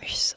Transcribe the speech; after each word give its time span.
Muse 0.00 0.36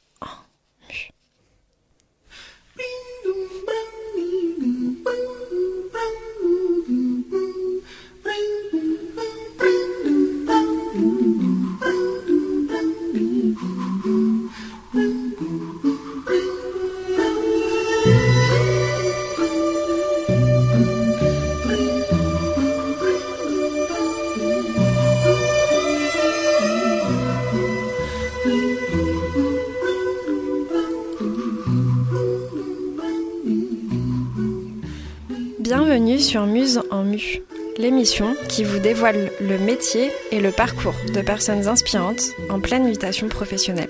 En 36.92 37.04
Mu, 37.04 37.42
l'émission 37.80 38.36
qui 38.48 38.64
vous 38.64 38.78
dévoile 38.78 39.32
le 39.42 39.58
métier 39.58 40.12
et 40.32 40.40
le 40.40 40.52
parcours 40.52 40.94
de 41.12 41.22
personnes 41.22 41.68
inspirantes 41.68 42.22
en 42.52 42.60
pleine 42.60 42.84
mutation 42.84 43.28
professionnelle. 43.30 43.90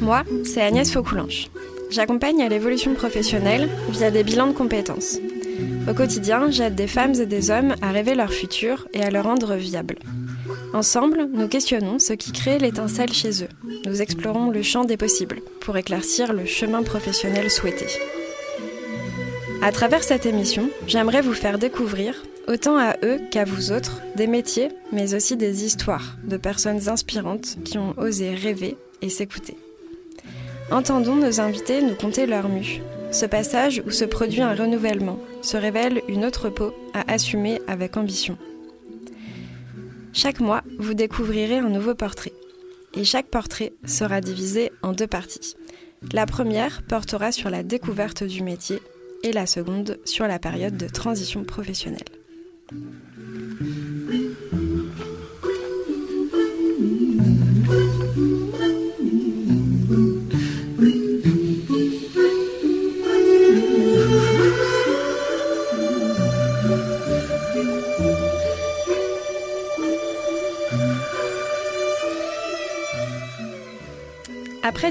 Moi, 0.00 0.22
c'est 0.44 0.62
Agnès 0.62 0.90
Faucoulange. 0.90 1.48
J'accompagne 1.90 2.42
à 2.42 2.48
l'évolution 2.48 2.94
professionnelle 2.94 3.68
via 3.90 4.10
des 4.10 4.24
bilans 4.24 4.46
de 4.46 4.54
compétences. 4.54 5.18
Au 5.86 5.92
quotidien, 5.92 6.50
j'aide 6.50 6.74
des 6.74 6.86
femmes 6.86 7.14
et 7.20 7.26
des 7.26 7.50
hommes 7.50 7.74
à 7.82 7.90
rêver 7.90 8.14
leur 8.14 8.32
futur 8.32 8.88
et 8.94 9.02
à 9.02 9.10
le 9.10 9.20
rendre 9.20 9.56
viable. 9.56 9.96
Ensemble, 10.74 11.28
nous 11.32 11.46
questionnons 11.46 12.00
ce 12.00 12.14
qui 12.14 12.32
crée 12.32 12.58
l'étincelle 12.58 13.12
chez 13.12 13.44
eux. 13.44 13.48
Nous 13.86 14.02
explorons 14.02 14.50
le 14.50 14.60
champ 14.62 14.84
des 14.84 14.96
possibles 14.96 15.40
pour 15.60 15.76
éclaircir 15.76 16.32
le 16.32 16.46
chemin 16.46 16.82
professionnel 16.82 17.48
souhaité. 17.48 17.86
À 19.62 19.70
travers 19.70 20.02
cette 20.02 20.26
émission, 20.26 20.68
j'aimerais 20.88 21.20
vous 21.20 21.32
faire 21.32 21.60
découvrir, 21.60 22.24
autant 22.48 22.76
à 22.76 22.96
eux 23.04 23.20
qu'à 23.30 23.44
vous 23.44 23.70
autres, 23.70 24.02
des 24.16 24.26
métiers, 24.26 24.68
mais 24.90 25.14
aussi 25.14 25.36
des 25.36 25.64
histoires 25.64 26.16
de 26.24 26.36
personnes 26.36 26.88
inspirantes 26.88 27.56
qui 27.64 27.78
ont 27.78 27.94
osé 27.96 28.34
rêver 28.34 28.76
et 29.00 29.10
s'écouter. 29.10 29.56
Entendons 30.72 31.14
nos 31.14 31.40
invités 31.40 31.82
nous 31.82 31.94
conter 31.94 32.26
leur 32.26 32.48
mue, 32.48 32.80
ce 33.12 33.26
passage 33.26 33.80
où 33.86 33.92
se 33.92 34.04
produit 34.04 34.42
un 34.42 34.56
renouvellement, 34.56 35.20
se 35.40 35.56
révèle 35.56 36.02
une 36.08 36.24
autre 36.24 36.48
peau 36.48 36.74
à 36.94 37.12
assumer 37.12 37.62
avec 37.68 37.96
ambition. 37.96 38.36
Chaque 40.14 40.38
mois, 40.38 40.62
vous 40.78 40.94
découvrirez 40.94 41.58
un 41.58 41.68
nouveau 41.68 41.96
portrait. 41.96 42.32
Et 42.94 43.02
chaque 43.02 43.26
portrait 43.26 43.72
sera 43.84 44.20
divisé 44.20 44.70
en 44.80 44.92
deux 44.92 45.08
parties. 45.08 45.56
La 46.12 46.24
première 46.24 46.82
portera 46.82 47.32
sur 47.32 47.50
la 47.50 47.64
découverte 47.64 48.22
du 48.22 48.44
métier 48.44 48.80
et 49.24 49.32
la 49.32 49.46
seconde 49.46 49.98
sur 50.04 50.28
la 50.28 50.38
période 50.38 50.76
de 50.76 50.86
transition 50.86 51.42
professionnelle. 51.42 52.04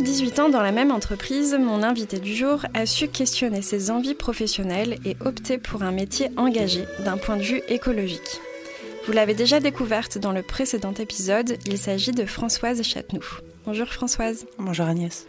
18 0.04 0.40
ans 0.40 0.50
dans 0.50 0.62
la 0.62 0.74
même 0.74 0.92
entreprise, 0.92 1.58
mon 1.58 1.82
invité 1.82 2.20
du 2.20 2.36
jour 2.36 2.66
a 2.74 2.86
su 2.86 3.08
questionner 3.08 3.62
ses 3.62 3.90
envies 3.90 4.16
professionnelles 4.16 4.98
et 5.06 5.16
opter 5.22 5.58
pour 5.58 5.82
un 5.82 5.92
métier 5.92 6.30
engagé 6.36 6.84
d'un 7.06 7.16
point 7.16 7.38
de 7.38 7.42
vue 7.42 7.62
écologique. 7.70 8.42
Vous 9.06 9.14
l'avez 9.14 9.34
déjà 9.34 9.62
découverte 9.62 10.18
dans 10.18 10.34
le 10.34 10.42
précédent 10.42 10.94
épisode, 10.94 11.58
il 11.66 11.78
s'agit 11.78 12.12
de 12.12 12.26
Françoise 12.26 12.84
Chatenoux. 12.84 13.40
Bonjour 13.66 13.88
Françoise. 13.88 14.46
Bonjour 14.58 14.88
Agnès. 14.88 15.26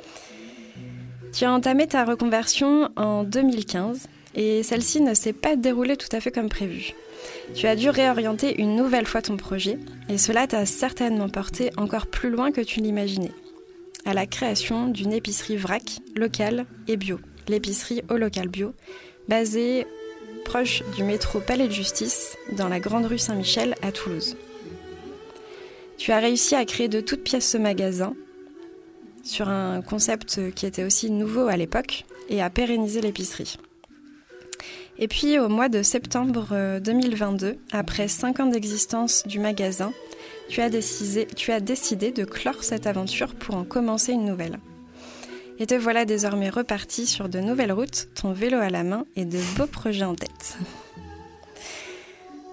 Tu 1.33 1.45
as 1.45 1.53
entamé 1.53 1.87
ta 1.87 2.05
reconversion 2.05 2.91
en 2.97 3.23
2015 3.23 4.09
et 4.35 4.65
celle-ci 4.65 5.01
ne 5.01 5.15
s'est 5.15 5.33
pas 5.33 5.55
déroulée 5.55 5.97
tout 5.97 6.09
à 6.11 6.21
fait 6.21 6.33
comme 6.33 6.49
prévu. 6.49 6.95
Tu 7.55 7.69
as 7.69 7.77
dû 7.77 7.91
réorienter 7.91 8.61
une 8.61 8.75
nouvelle 8.75 9.07
fois 9.07 9.23
ton 9.23 9.37
projet 9.37 9.79
et 10.09 10.19
cela 10.19 10.49
t'a 10.49 10.67
certainement 10.67 11.29
porté 11.29 11.71
encore 11.77 12.09
plus 12.09 12.31
loin 12.31 12.51
que 12.51 12.61
tu 12.61 12.81
l'imaginais 12.81 13.31
à 14.05 14.15
la 14.15 14.27
création 14.27 14.89
d'une 14.89 15.13
épicerie 15.13 15.57
vrac, 15.57 16.01
locale 16.17 16.67
et 16.89 16.97
bio, 16.97 17.19
l'épicerie 17.49 18.03
au 18.11 18.17
local 18.17 18.49
bio, 18.49 18.75
basée 19.29 19.87
proche 20.45 20.83
du 20.97 21.03
métro 21.03 21.41
Palais 21.41 21.69
de 21.69 21.73
Justice, 21.73 22.37
dans 22.53 22.69
la 22.69 22.81
Grande 22.81 23.07
Rue 23.07 23.19
Saint-Michel 23.19 23.75
à 23.83 23.93
Toulouse. 23.93 24.37
Tu 25.97 26.13
as 26.13 26.19
réussi 26.19 26.55
à 26.55 26.65
créer 26.65 26.89
de 26.89 27.01
toutes 27.01 27.25
pièces 27.25 27.51
ce 27.51 27.59
magasin, 27.59 28.15
sur 29.23 29.49
un 29.49 29.81
concept 29.81 30.53
qui 30.53 30.67
était 30.67 30.85
aussi 30.85 31.11
nouveau 31.11 31.47
à 31.47 31.57
l'époque, 31.57 32.05
et 32.29 32.43
à 32.43 32.51
pérenniser 32.51 33.01
l'épicerie. 33.01 33.57
Et 34.99 35.09
puis 35.09 35.39
au 35.39 35.49
mois 35.49 35.69
de 35.69 35.83
septembre 35.83 36.79
2022, 36.81 37.57
après 37.73 38.09
5 38.09 38.41
ans 38.41 38.47
d'existence 38.47 39.27
du 39.27 39.41
magasin, 39.41 39.93
tu 40.49 40.61
as, 40.61 40.71
décidé, 41.61 42.13
de 42.13 42.25
clore 42.25 42.63
cette 42.65 42.87
aventure 42.87 43.35
pour 43.35 43.57
en 43.57 43.65
commencer 43.65 44.13
une 44.13 44.25
nouvelle. 44.25 44.59
Et 45.59 45.67
te 45.67 45.75
voilà 45.75 46.05
désormais 46.05 46.51
reparti 46.51 47.07
sur 47.07 47.29
de 47.29 47.39
nouvelles 47.41 47.73
routes, 47.73 48.09
ton 48.15 48.33
vélo 48.33 48.59
à 48.59 48.71
la 48.71 48.83
main 48.83 49.07
et 49.17 49.25
de 49.25 49.39
beaux 49.57 49.67
projets 49.67 50.05
en 50.05 50.15
tête. 50.15 50.59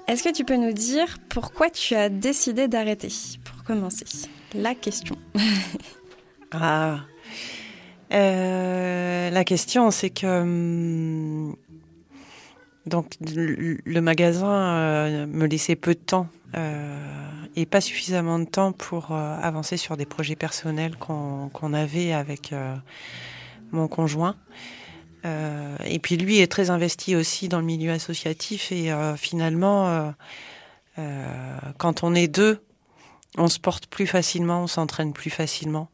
Est-ce 0.07 0.23
que 0.23 0.33
tu 0.33 0.45
peux 0.45 0.57
nous 0.57 0.73
dire 0.73 1.17
pourquoi 1.29 1.69
tu 1.69 1.95
as 1.95 2.09
décidé 2.09 2.67
d'arrêter 2.67 3.09
Pour 3.43 3.63
commencer, 3.63 4.05
la 4.53 4.75
question. 4.75 5.15
ah, 6.51 6.99
euh, 8.13 9.29
la 9.29 9.43
question, 9.45 9.89
c'est 9.89 10.09
que 10.09 10.41
hum, 10.41 11.55
donc 12.85 13.13
le, 13.21 14.01
magasin 14.01 14.75
euh, 14.75 15.27
me 15.27 15.45
laissait 15.45 15.75
peu 15.75 15.93
de 15.93 15.99
temps 15.99 16.27
euh, 16.55 17.29
et 17.55 17.65
pas 17.65 17.81
suffisamment 17.81 18.39
de 18.39 18.45
temps 18.45 18.71
pour 18.71 19.11
euh, 19.11 19.37
avancer 19.41 19.77
sur 19.77 19.97
des 19.97 20.05
projets 20.05 20.35
personnels 20.35 20.95
qu'on 20.97 21.73
avait 21.73 22.13
avec 22.13 22.53
euh, 22.53 22.75
mon 23.71 23.87
conjoint. 23.87 24.35
Euh, 25.25 25.77
et 25.85 25.99
puis 25.99 26.17
lui 26.17 26.39
est 26.39 26.51
très 26.51 26.69
investi 26.69 27.15
aussi 27.15 27.47
dans 27.47 27.59
le 27.59 27.65
milieu 27.65 27.91
associatif 27.91 28.71
et 28.71 28.91
finalement, 29.17 30.13
quand 31.77 32.03
on 32.03 32.15
est 32.15 32.27
deux, 32.27 32.63
on 33.37 33.47
se 33.47 33.59
porte 33.59 33.87
plus 33.87 34.07
facilement, 34.07 34.63
on 34.63 34.67
s'entraîne 34.67 35.13
plus 35.13 35.29
facilement. 35.29 35.89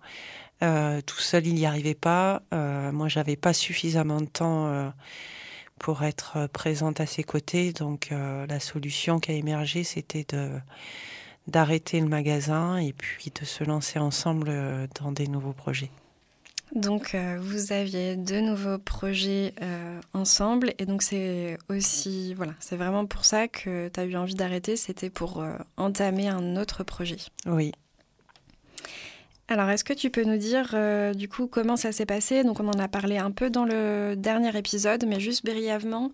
tout 0.61 1.19
seul, 1.19 1.45
il 1.47 1.55
n'y 1.55 1.65
arrivait 1.65 1.93
pas. 1.93 2.41
moi, 2.51 3.07
j'avais 3.09 3.35
pas 3.35 3.53
suffisamment 3.53 4.21
de 4.21 4.27
temps 4.27 4.93
pour 5.77 6.03
être 6.03 6.47
présente 6.53 7.01
à 7.01 7.05
ses 7.05 7.23
côtés. 7.23 7.73
Donc, 7.73 8.09
la 8.11 8.59
solution 8.59 9.19
qui 9.19 9.31
a 9.31 9.35
émergé, 9.35 9.83
c'était 9.83 10.25
de 10.29 10.51
d'arrêter 11.47 11.99
le 11.99 12.07
magasin 12.07 12.77
et 12.77 12.93
puis 12.93 13.31
de 13.33 13.45
se 13.45 13.63
lancer 13.63 13.99
ensemble 13.99 14.47
euh, 14.49 14.87
dans 15.01 15.11
des 15.11 15.27
nouveaux 15.27 15.53
projets. 15.53 15.89
Donc 16.75 17.15
euh, 17.15 17.37
vous 17.39 17.71
aviez 17.71 18.17
deux 18.17 18.41
nouveaux 18.41 18.77
projets 18.77 19.53
euh, 19.61 20.01
ensemble 20.13 20.73
et 20.79 20.85
donc 20.85 21.01
c'est 21.01 21.57
aussi 21.69 22.33
voilà, 22.33 22.53
c'est 22.59 22.75
vraiment 22.75 23.05
pour 23.05 23.23
ça 23.23 23.47
que 23.47 23.87
tu 23.87 23.99
as 23.99 24.03
eu 24.03 24.17
envie 24.17 24.35
d'arrêter, 24.35 24.75
c'était 24.75 25.09
pour 25.09 25.43
entamer 25.77 26.27
un 26.27 26.57
autre 26.57 26.83
projet. 26.83 27.17
Oui. 27.45 27.71
Alors 29.47 29.69
est-ce 29.69 29.85
que 29.85 29.93
tu 29.93 30.09
peux 30.09 30.25
nous 30.25 30.35
dire 30.35 30.75
du 31.15 31.29
coup 31.29 31.47
comment 31.47 31.77
ça 31.77 31.93
s'est 31.93 32.05
passé? 32.05 32.43
Donc 32.43 32.59
on 32.59 32.67
en 32.67 32.79
a 32.79 32.89
parlé 32.89 33.17
un 33.17 33.31
peu 33.31 33.49
dans 33.49 33.63
le 33.63 34.15
dernier 34.17 34.55
épisode 34.57 35.05
mais 35.07 35.21
juste 35.21 35.45
brièvement 35.45 36.11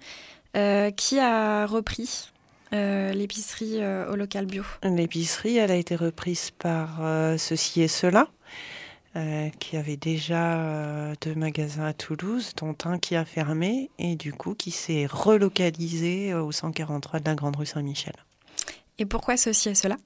qui 0.53 1.19
a 1.19 1.65
repris? 1.65 2.31
Euh, 2.73 3.13
l'épicerie 3.13 3.83
euh, 3.83 4.11
au 4.11 4.15
local 4.15 4.47
bio 4.47 4.63
L'épicerie, 4.81 5.57
elle 5.57 5.69
a 5.69 5.75
été 5.75 5.95
reprise 5.95 6.49
par 6.51 6.97
euh, 7.01 7.37
ceci 7.37 7.81
et 7.81 7.87
cela, 7.87 8.27
qui 9.59 9.77
avait 9.77 9.95
déjà 9.95 11.13
deux 11.21 11.35
magasins 11.35 11.85
à 11.85 11.93
Toulouse, 11.93 12.53
dont 12.57 12.75
un 12.85 12.97
qui 12.97 13.15
a 13.15 13.25
fermé 13.25 13.91
et 13.99 14.15
du 14.15 14.33
coup 14.33 14.55
qui 14.55 14.71
s'est 14.71 15.05
relocalisé 15.05 16.33
au 16.33 16.51
143 16.51 17.19
de 17.19 17.25
la 17.25 17.35
Grande 17.35 17.55
Rue 17.55 17.67
Saint-Michel. 17.67 18.15
Et 18.97 19.05
pourquoi 19.05 19.37
ceci 19.37 19.69
et 19.69 19.75
cela? 19.75 19.97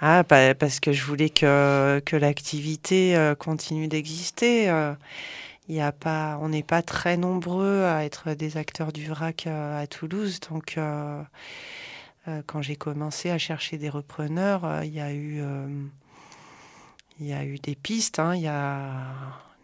Ah, 0.00 0.24
parce 0.24 0.80
que 0.80 0.90
je 0.90 1.04
voulais 1.04 1.30
que, 1.30 2.02
que 2.04 2.16
l'activité 2.16 3.16
continue 3.38 3.86
d'exister. 3.86 4.68
Il 5.68 5.80
a 5.80 5.92
pas, 5.92 6.38
on 6.40 6.48
n'est 6.50 6.62
pas 6.62 6.82
très 6.82 7.16
nombreux 7.16 7.84
à 7.84 8.04
être 8.04 8.34
des 8.34 8.56
acteurs 8.56 8.92
du 8.92 9.06
vrac 9.06 9.46
à 9.46 9.86
Toulouse. 9.86 10.40
Donc, 10.50 10.78
quand 12.46 12.62
j'ai 12.62 12.76
commencé 12.76 13.30
à 13.30 13.38
chercher 13.38 13.78
des 13.78 13.88
repreneurs, 13.88 14.82
il 14.84 14.92
y 14.92 15.00
a 15.00 15.12
eu, 15.12 15.42
il 17.20 17.32
eu 17.32 17.58
des 17.58 17.74
pistes. 17.74 18.18
Hein. 18.18 18.34
Il 18.34 18.42
y 18.42 18.48
a 18.48 18.90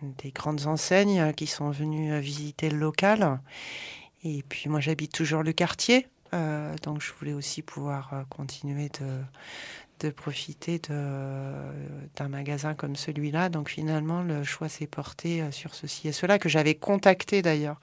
des 0.02 0.30
grandes 0.30 0.66
enseignes 0.66 1.32
qui 1.34 1.46
sont 1.46 1.70
venues 1.70 2.18
visiter 2.20 2.70
le 2.70 2.78
local. 2.78 3.40
Et 4.22 4.42
puis 4.48 4.68
moi 4.68 4.80
j'habite 4.80 5.12
toujours 5.12 5.42
le 5.42 5.52
quartier, 5.52 6.06
euh, 6.34 6.76
donc 6.82 7.00
je 7.00 7.12
voulais 7.18 7.32
aussi 7.32 7.62
pouvoir 7.62 8.10
euh, 8.12 8.22
continuer 8.28 8.90
de, 9.00 9.22
de 10.00 10.10
profiter 10.10 10.80
d'un 10.88 12.28
magasin 12.28 12.74
comme 12.74 12.96
celui-là. 12.96 13.48
Donc 13.48 13.68
finalement 13.68 14.22
le 14.22 14.42
choix 14.44 14.68
s'est 14.68 14.86
porté 14.86 15.42
euh, 15.42 15.50
sur 15.50 15.74
ceci 15.74 16.08
et 16.08 16.12
cela 16.12 16.38
que 16.38 16.48
j'avais 16.48 16.74
contacté 16.74 17.42
d'ailleurs 17.42 17.80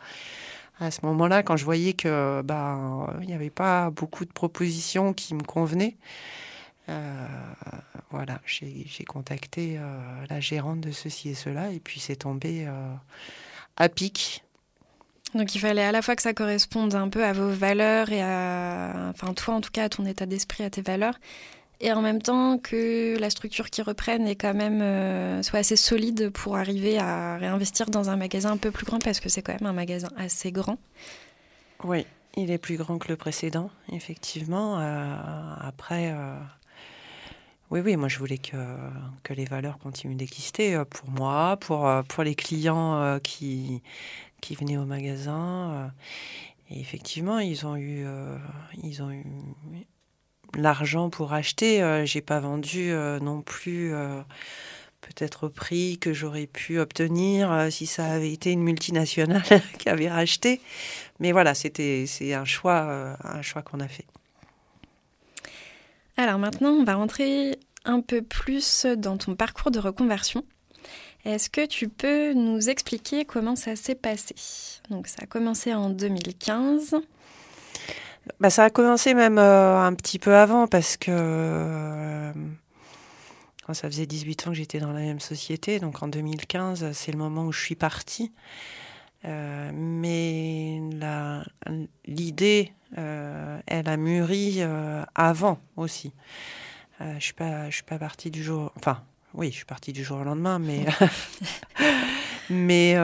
à 0.79 0.91
ce 0.91 1.05
moment-là 1.05 1.43
quand 1.43 1.57
je 1.57 1.65
voyais 1.65 1.93
que 1.93 2.41
bah 2.43 3.07
il 3.21 3.27
n'y 3.27 3.33
avait 3.33 3.49
pas 3.49 3.89
beaucoup 3.89 4.25
de 4.25 4.31
propositions 4.31 5.13
qui 5.13 5.33
me 5.33 5.41
convenaient. 5.41 5.97
voilà, 8.11 8.39
j'ai 8.45 9.03
contacté 9.05 9.79
la 10.29 10.39
gérante 10.39 10.81
de 10.81 10.91
ceci 10.91 11.29
et 11.29 11.33
cela, 11.33 11.71
et 11.71 11.79
puis 11.79 11.99
c'est 11.99 12.17
tombé 12.17 12.67
à 13.75 13.89
pic. 13.89 14.43
Donc 15.33 15.55
il 15.55 15.59
fallait 15.59 15.83
à 15.83 15.91
la 15.91 16.01
fois 16.01 16.15
que 16.15 16.21
ça 16.21 16.33
corresponde 16.33 16.95
un 16.95 17.09
peu 17.09 17.23
à 17.23 17.33
vos 17.33 17.49
valeurs 17.49 18.11
et 18.11 18.21
à, 18.21 19.09
enfin 19.09 19.33
toi 19.33 19.55
en 19.55 19.61
tout 19.61 19.71
cas 19.71 19.85
à 19.85 19.89
ton 19.89 20.05
état 20.05 20.25
d'esprit, 20.25 20.63
à 20.63 20.69
tes 20.69 20.81
valeurs, 20.81 21.19
et 21.79 21.91
en 21.91 22.01
même 22.01 22.21
temps 22.21 22.57
que 22.57 23.17
la 23.19 23.29
structure 23.29 23.69
qui 23.69 23.81
reprenne 23.81 24.27
est 24.27 24.35
quand 24.35 24.53
même 24.53 24.81
euh, 24.81 25.43
soit 25.43 25.59
assez 25.59 25.75
solide 25.75 26.29
pour 26.29 26.57
arriver 26.57 26.97
à 26.97 27.37
réinvestir 27.37 27.89
dans 27.89 28.09
un 28.09 28.15
magasin 28.15 28.51
un 28.51 28.57
peu 28.57 28.71
plus 28.71 28.85
grand 28.85 28.99
parce 28.99 29.19
que 29.19 29.29
c'est 29.29 29.43
quand 29.43 29.53
même 29.53 29.69
un 29.69 29.73
magasin 29.73 30.09
assez 30.17 30.51
grand. 30.51 30.79
Oui, 31.83 32.05
il 32.35 32.49
est 32.49 32.57
plus 32.57 32.77
grand 32.77 32.97
que 32.97 33.09
le 33.09 33.15
précédent, 33.15 33.69
effectivement. 33.91 34.79
Euh, 34.79 35.15
après, 35.61 36.11
euh, 36.11 36.35
oui, 37.69 37.81
oui, 37.81 37.95
moi 37.95 38.07
je 38.07 38.17
voulais 38.17 38.39
que, 38.39 38.57
que 39.21 39.33
les 39.33 39.45
valeurs 39.45 39.77
continuent 39.77 40.15
d'exister 40.15 40.81
pour 40.89 41.09
moi, 41.09 41.57
pour, 41.57 41.87
pour 42.07 42.23
les 42.23 42.33
clients 42.33 43.19
qui, 43.21 43.83
qui 44.41 44.55
venaient 44.55 44.77
au 44.77 44.85
magasin. 44.85 45.91
Et 46.71 46.79
effectivement, 46.79 47.37
ils 47.37 47.67
ont 47.67 47.77
eu, 47.77 48.03
ils 48.83 49.03
ont 49.03 49.11
eu 49.11 49.23
l'argent 50.55 51.09
pour 51.09 51.33
acheter. 51.33 51.81
Euh, 51.81 52.05
j'ai 52.05 52.21
pas 52.21 52.39
vendu 52.39 52.91
non 53.21 53.41
plus 53.41 53.93
peut-être 55.01 55.47
au 55.47 55.49
prix 55.49 55.97
que 55.99 56.13
j'aurais 56.13 56.47
pu 56.47 56.79
obtenir 56.79 57.67
si 57.71 57.85
ça 57.85 58.05
avait 58.05 58.31
été 58.31 58.51
une 58.51 58.63
multinationale 58.63 59.43
qui 59.79 59.89
avait 59.89 60.09
racheté. 60.09 60.61
Mais 61.19 61.31
voilà, 61.31 61.53
c'était 61.53 62.05
c'est 62.07 62.33
un 62.33 62.45
choix, 62.45 63.15
un 63.23 63.41
choix 63.41 63.61
qu'on 63.61 63.79
a 63.79 63.87
fait. 63.87 64.05
Alors 66.17 66.39
maintenant, 66.39 66.71
on 66.71 66.83
va 66.83 66.95
rentrer 66.95 67.59
un 67.85 68.01
peu 68.01 68.21
plus 68.21 68.85
dans 68.97 69.17
ton 69.17 69.35
parcours 69.35 69.71
de 69.71 69.79
reconversion. 69.79 70.43
Est-ce 71.25 71.49
que 71.49 71.65
tu 71.65 71.89
peux 71.89 72.33
nous 72.33 72.69
expliquer 72.69 73.25
comment 73.25 73.55
ça 73.55 73.75
s'est 73.75 73.95
passé? 73.95 74.33
Donc 74.89 75.07
ça 75.07 75.23
a 75.23 75.25
commencé 75.25 75.73
en 75.73 75.89
2015. 75.89 76.95
Bah, 78.39 78.51
ça 78.51 78.65
a 78.65 78.69
commencé 78.69 79.15
même 79.15 79.39
euh, 79.39 79.79
un 79.79 79.93
petit 79.95 80.19
peu 80.19 80.35
avant 80.35 80.67
parce 80.67 80.95
que 80.95 81.09
euh, 81.11 82.31
ça 83.73 83.89
faisait 83.89 84.05
18 84.05 84.47
ans 84.47 84.51
que 84.51 84.57
j'étais 84.57 84.79
dans 84.79 84.91
la 84.91 84.99
même 84.99 85.19
société, 85.19 85.79
donc 85.79 86.03
en 86.03 86.07
2015 86.07 86.91
c'est 86.91 87.11
le 87.11 87.17
moment 87.17 87.45
où 87.45 87.51
je 87.51 87.59
suis 87.59 87.75
partie. 87.75 88.31
Euh, 89.25 89.71
mais 89.73 90.79
l'idée, 92.05 92.73
elle 92.95 93.89
a 93.89 93.97
mûri 93.97 94.61
avant 95.15 95.59
aussi. 95.75 96.13
je 96.99 97.05
ne 97.05 97.19
suis, 97.19 97.33
pas, 97.33 97.71
suis 97.71 97.83
pas 97.83 97.97
partie 97.97 98.29
du 98.29 98.43
jour. 98.43 98.71
Enfin, 98.77 99.01
oui, 99.33 99.49
je 99.49 99.55
suis 99.55 99.65
partie 99.65 99.93
du 99.93 100.03
jour 100.03 100.19
au 100.19 100.23
lendemain, 100.23 100.59
mais, 100.59 100.85
mais 102.51 102.95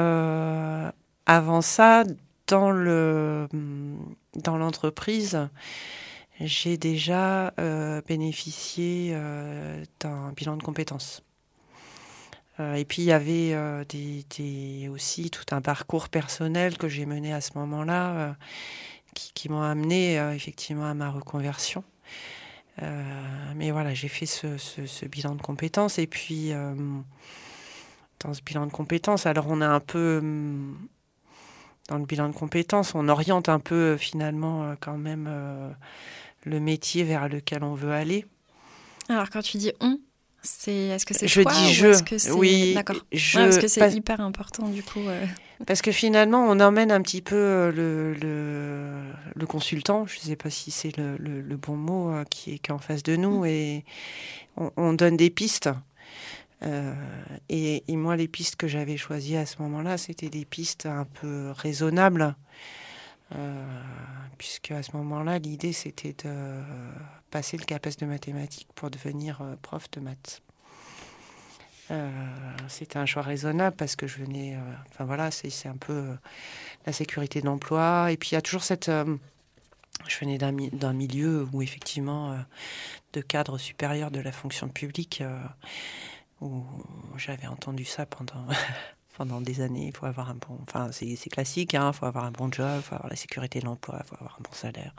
avant 1.25 1.61
ça, 1.61 2.03
dans 2.47 2.71
le 2.71 3.47
dans 4.35 4.57
l'entreprise, 4.57 5.49
j'ai 6.39 6.77
déjà 6.77 7.53
euh, 7.59 8.01
bénéficié 8.07 9.11
euh, 9.13 9.83
d'un 9.99 10.31
bilan 10.33 10.57
de 10.57 10.63
compétences. 10.63 11.23
et 12.59 12.85
puis 12.85 13.01
il 13.01 13.05
y 13.05 13.11
avait 13.11 13.55
des, 13.85 14.89
aussi 14.91 15.29
tout 15.31 15.45
un 15.51 15.61
parcours 15.61 16.09
personnel 16.09 16.77
que 16.77 16.87
j'ai 16.87 17.05
mené 17.05 17.33
à 17.33 17.41
ce 17.41 17.57
moment-là, 17.57 18.35
qui, 19.15 19.33
qui 19.33 19.49
m'ont 19.49 19.61
amené 19.61 20.15
effectivement 20.35 20.85
à 20.85 20.93
ma 20.93 21.09
reconversion. 21.09 21.83
Euh, 22.81 23.53
mais 23.55 23.71
voilà, 23.71 23.93
j'ai 23.93 24.07
fait 24.07 24.25
ce, 24.25 25.05
bilan 25.05 25.35
de 25.35 25.41
compétences. 25.41 25.99
Et 25.99 26.07
puis, 26.07 26.53
euh, 26.53 26.73
dans 28.19 28.33
ce 28.33 28.41
bilan 28.41 28.65
de 28.65 28.71
compétences, 28.71 29.25
alors 29.25 29.47
on 29.49 29.61
a 29.61 29.67
un 29.67 29.79
peu. 29.79 30.21
Dans 31.89 31.97
le 31.97 32.05
bilan 32.05 32.29
de 32.29 32.33
compétences, 32.33 32.95
on 32.95 33.09
oriente 33.09 33.49
un 33.49 33.59
peu 33.59 33.97
finalement 33.97 34.63
euh, 34.63 34.75
quand 34.79 34.97
même 34.97 35.29
le 36.45 36.59
métier 36.59 37.03
vers 37.03 37.27
lequel 37.27 37.63
on 37.63 37.73
veut 37.73 37.91
aller. 37.91 38.25
Alors 39.09 39.29
quand 39.29 39.41
tu 39.41 39.57
dis 39.57 39.73
on, 39.81 39.99
c'est 40.43 40.73
est-ce 40.73 41.05
que 41.05 41.13
c'est 41.13 41.27
je 41.27 41.41
dis 41.41 41.73
je 41.73 42.03
que 42.03 42.31
oui 42.33 42.73
d'accord 42.73 42.97
parce 43.33 43.57
que 43.57 43.67
c'est 43.67 43.93
hyper 43.93 44.19
important 44.19 44.67
du 44.67 44.83
coup 44.83 45.01
parce 45.65 45.81
que 45.81 45.91
finalement 45.91 46.45
on 46.45 46.59
emmène 46.59 46.91
un 46.91 47.01
petit 47.01 47.21
peu 47.21 47.71
le, 47.73 48.13
le, 48.13 49.03
le 49.35 49.45
consultant 49.45 50.05
je 50.05 50.19
ne 50.19 50.23
sais 50.23 50.35
pas 50.35 50.49
si 50.49 50.69
c'est 50.69 50.95
le, 50.97 51.15
le, 51.17 51.57
bon 51.57 51.77
mot 51.77 52.11
euh, 52.11 52.23
qui, 52.25 52.55
est, 52.55 52.59
qui 52.59 52.71
est 52.71 52.73
en 52.73 52.79
face 52.79 53.03
de 53.03 53.15
nous 53.15 53.41
mm. 53.41 53.45
et 53.45 53.85
on, 54.77 54.93
donne 54.93 55.17
des 55.17 55.29
pistes 55.29 55.69
euh, 56.65 56.93
et, 57.49 57.83
moi 57.89 58.15
les 58.15 58.27
pistes 58.27 58.55
que 58.55 58.67
j'avais 58.67 58.97
choisies 58.97 59.37
à 59.37 59.45
ce 59.45 59.61
moment-là 59.61 59.97
c'était 59.97 60.29
des 60.29 60.45
pistes 60.45 60.85
un 60.85 61.05
peu 61.05 61.51
raisonnables 61.51 62.35
euh, 63.35 63.81
puisque 64.37 64.71
à 64.71 64.81
ce 64.81 64.95
moment-là 64.95 65.39
l'idée 65.39 65.73
c'était 65.73 66.13
de 66.23 66.61
passer 67.31 67.57
le 67.57 67.65
CAPES 67.65 67.97
de 67.99 68.05
mathématiques 68.05 68.69
pour 68.75 68.89
devenir 68.89 69.41
euh, 69.41 69.55
prof 69.61 69.89
de 69.91 69.99
maths. 69.99 70.41
C'était 72.69 72.97
un 72.97 73.05
choix 73.05 73.21
raisonnable 73.21 73.75
parce 73.75 73.95
que 73.95 74.07
je 74.07 74.17
venais, 74.17 74.57
enfin 74.89 75.05
voilà, 75.05 75.29
c'est 75.29 75.67
un 75.67 75.77
peu 75.77 76.07
la 76.87 76.93
sécurité 76.93 77.39
de 77.39 77.45
l'emploi. 77.45 78.11
Et 78.11 78.17
puis 78.17 78.29
il 78.31 78.33
y 78.33 78.37
a 78.37 78.41
toujours 78.41 78.63
cette, 78.63 78.89
je 78.89 80.19
venais 80.19 80.39
d'un 80.39 80.93
milieu 80.93 81.47
où 81.53 81.61
effectivement, 81.61 82.35
de 83.11 83.21
cadre 83.21 83.59
supérieur 83.59 84.09
de 84.09 84.19
la 84.21 84.31
fonction 84.31 84.69
publique, 84.69 85.21
où 86.43 86.65
j'avais 87.17 87.47
entendu 87.47 87.85
ça 87.85 88.05
pendant 88.05 88.45
pendant 89.17 89.41
des 89.41 89.61
années. 89.61 89.87
Il 89.87 89.95
faut 89.95 90.05
avoir 90.05 90.29
un 90.29 90.35
bon, 90.35 90.59
enfin 90.63 90.91
c'est 90.91 91.29
classique, 91.29 91.75
hein, 91.75 91.91
il 91.93 91.97
faut 91.97 92.05
avoir 92.05 92.25
un 92.25 92.31
bon 92.31 92.51
job, 92.51 92.77
il 92.77 92.81
faut 92.81 92.95
avoir 92.95 93.09
la 93.09 93.15
sécurité 93.15 93.59
de 93.59 93.65
l'emploi, 93.65 93.99
il 94.03 94.07
faut 94.07 94.15
avoir 94.15 94.37
un 94.39 94.43
bon 94.43 94.53
salaire 94.53 94.93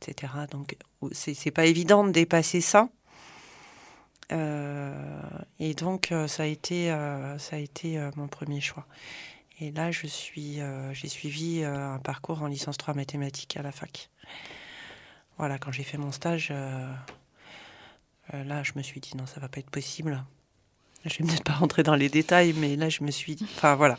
etc. 0.00 0.32
Donc, 0.50 0.76
c'est 1.12 1.50
pas 1.50 1.66
évident 1.66 2.04
de 2.04 2.10
dépasser 2.10 2.60
ça. 2.60 2.88
Euh, 4.32 5.20
et 5.58 5.74
donc, 5.74 6.12
euh, 6.12 6.28
ça 6.28 6.44
a 6.44 6.46
été, 6.46 6.92
euh, 6.92 7.36
ça 7.38 7.56
a 7.56 7.58
été 7.58 7.98
mon 8.16 8.28
premier 8.28 8.60
choix. 8.60 8.86
Et 9.60 9.72
là, 9.72 9.90
je 9.90 10.06
suis, 10.06 10.60
j'ai 10.92 11.08
suivi 11.08 11.62
un 11.64 11.98
parcours 11.98 12.42
en 12.42 12.46
licence 12.46 12.78
3 12.78 12.94
mathématiques 12.94 13.58
à 13.58 13.62
la 13.62 13.72
fac. 13.72 14.08
Voilà, 15.36 15.58
quand 15.58 15.70
j'ai 15.70 15.82
fait 15.82 15.98
mon 15.98 16.12
stage, 16.12 16.50
là, 18.32 18.62
je 18.62 18.72
me 18.76 18.82
suis 18.82 19.00
dit 19.00 19.14
non, 19.18 19.26
ça 19.26 19.38
va 19.38 19.50
pas 19.50 19.60
être 19.60 19.68
possible. 19.68 20.24
Je 21.04 21.18
vais 21.18 21.28
peut-être 21.28 21.44
pas 21.44 21.52
rentrer 21.52 21.82
dans 21.82 21.94
les 21.94 22.08
détails, 22.08 22.54
mais 22.56 22.76
là, 22.76 22.88
je 22.88 23.02
me 23.02 23.10
suis 23.10 23.34
dit, 23.34 23.46
enfin 23.56 23.74
voilà. 23.74 23.98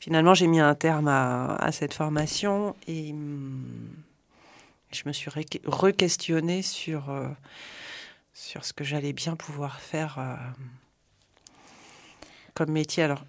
Finalement, 0.00 0.34
j'ai 0.34 0.48
mis 0.48 0.60
un 0.60 0.74
terme 0.74 1.08
à, 1.08 1.70
cette 1.72 1.94
formation 1.94 2.74
et. 2.86 3.10
Hum, 3.12 3.64
je 4.94 5.02
me 5.06 5.12
suis 5.12 5.28
re-questionnée 5.28 6.62
sur, 6.62 7.10
euh, 7.10 7.28
sur 8.32 8.64
ce 8.64 8.72
que 8.72 8.84
j'allais 8.84 9.12
bien 9.12 9.36
pouvoir 9.36 9.80
faire 9.80 10.18
euh, 10.18 10.34
comme 12.54 12.70
métier. 12.70 13.02
Alors, 13.02 13.24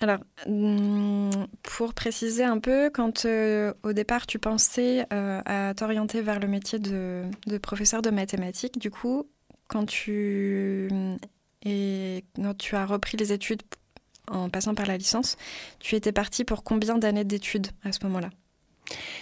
alors, 0.00 0.18
hmm, 0.46 1.30
pour 1.62 1.94
préciser 1.94 2.44
un 2.44 2.58
peu, 2.58 2.90
quand 2.90 3.24
euh, 3.24 3.72
au 3.82 3.92
départ 3.92 4.26
tu 4.26 4.38
pensais 4.38 5.06
à 5.10 5.72
t'orienter 5.74 6.20
vers 6.20 6.40
le 6.40 6.48
métier 6.48 6.78
de, 6.78 7.22
de, 7.46 7.58
professeur 7.58 8.02
de 8.02 8.10
mathématiques, 8.10 8.78
du 8.78 8.90
coup, 8.90 9.26
quand 9.68 9.86
tu, 9.86 10.90
et, 11.64 12.24
quand 12.36 12.56
tu 12.56 12.76
as 12.76 12.86
repris 12.86 13.16
les 13.16 13.32
études 13.32 13.62
en 14.28 14.48
passant 14.48 14.74
par 14.74 14.86
la 14.86 14.96
licence, 14.96 15.36
tu 15.80 15.94
étais 15.96 16.12
parti 16.12 16.44
pour 16.44 16.64
combien 16.64 16.98
d'années 16.98 17.24
d'études 17.24 17.68
à 17.84 17.92
ce 17.92 17.98
moment-là? 18.04 18.30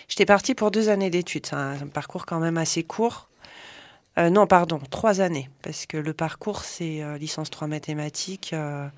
J'étais 0.09 0.27
partie 0.27 0.55
pour 0.55 0.71
deux 0.71 0.89
années 0.89 1.11
d'études. 1.11 1.47
C'est 1.47 1.57
un, 1.57 1.87
parcours 1.87 2.27
quand 2.27 2.41
même 2.41 2.59
assez 2.59 2.83
court. 2.83 3.29
Euh, 4.19 4.29
non, 4.29 4.47
pardon, 4.47 4.79
trois 4.91 5.21
années. 5.21 5.49
Parce 5.63 5.87
que 5.87 5.97
le 5.97 6.13
parcours, 6.13 6.65
c'est 6.65 7.03
euh, 7.03 7.17
licence 7.17 7.51
3 7.51 7.69
mathématiques, 7.69 8.53
euh, 8.53 8.89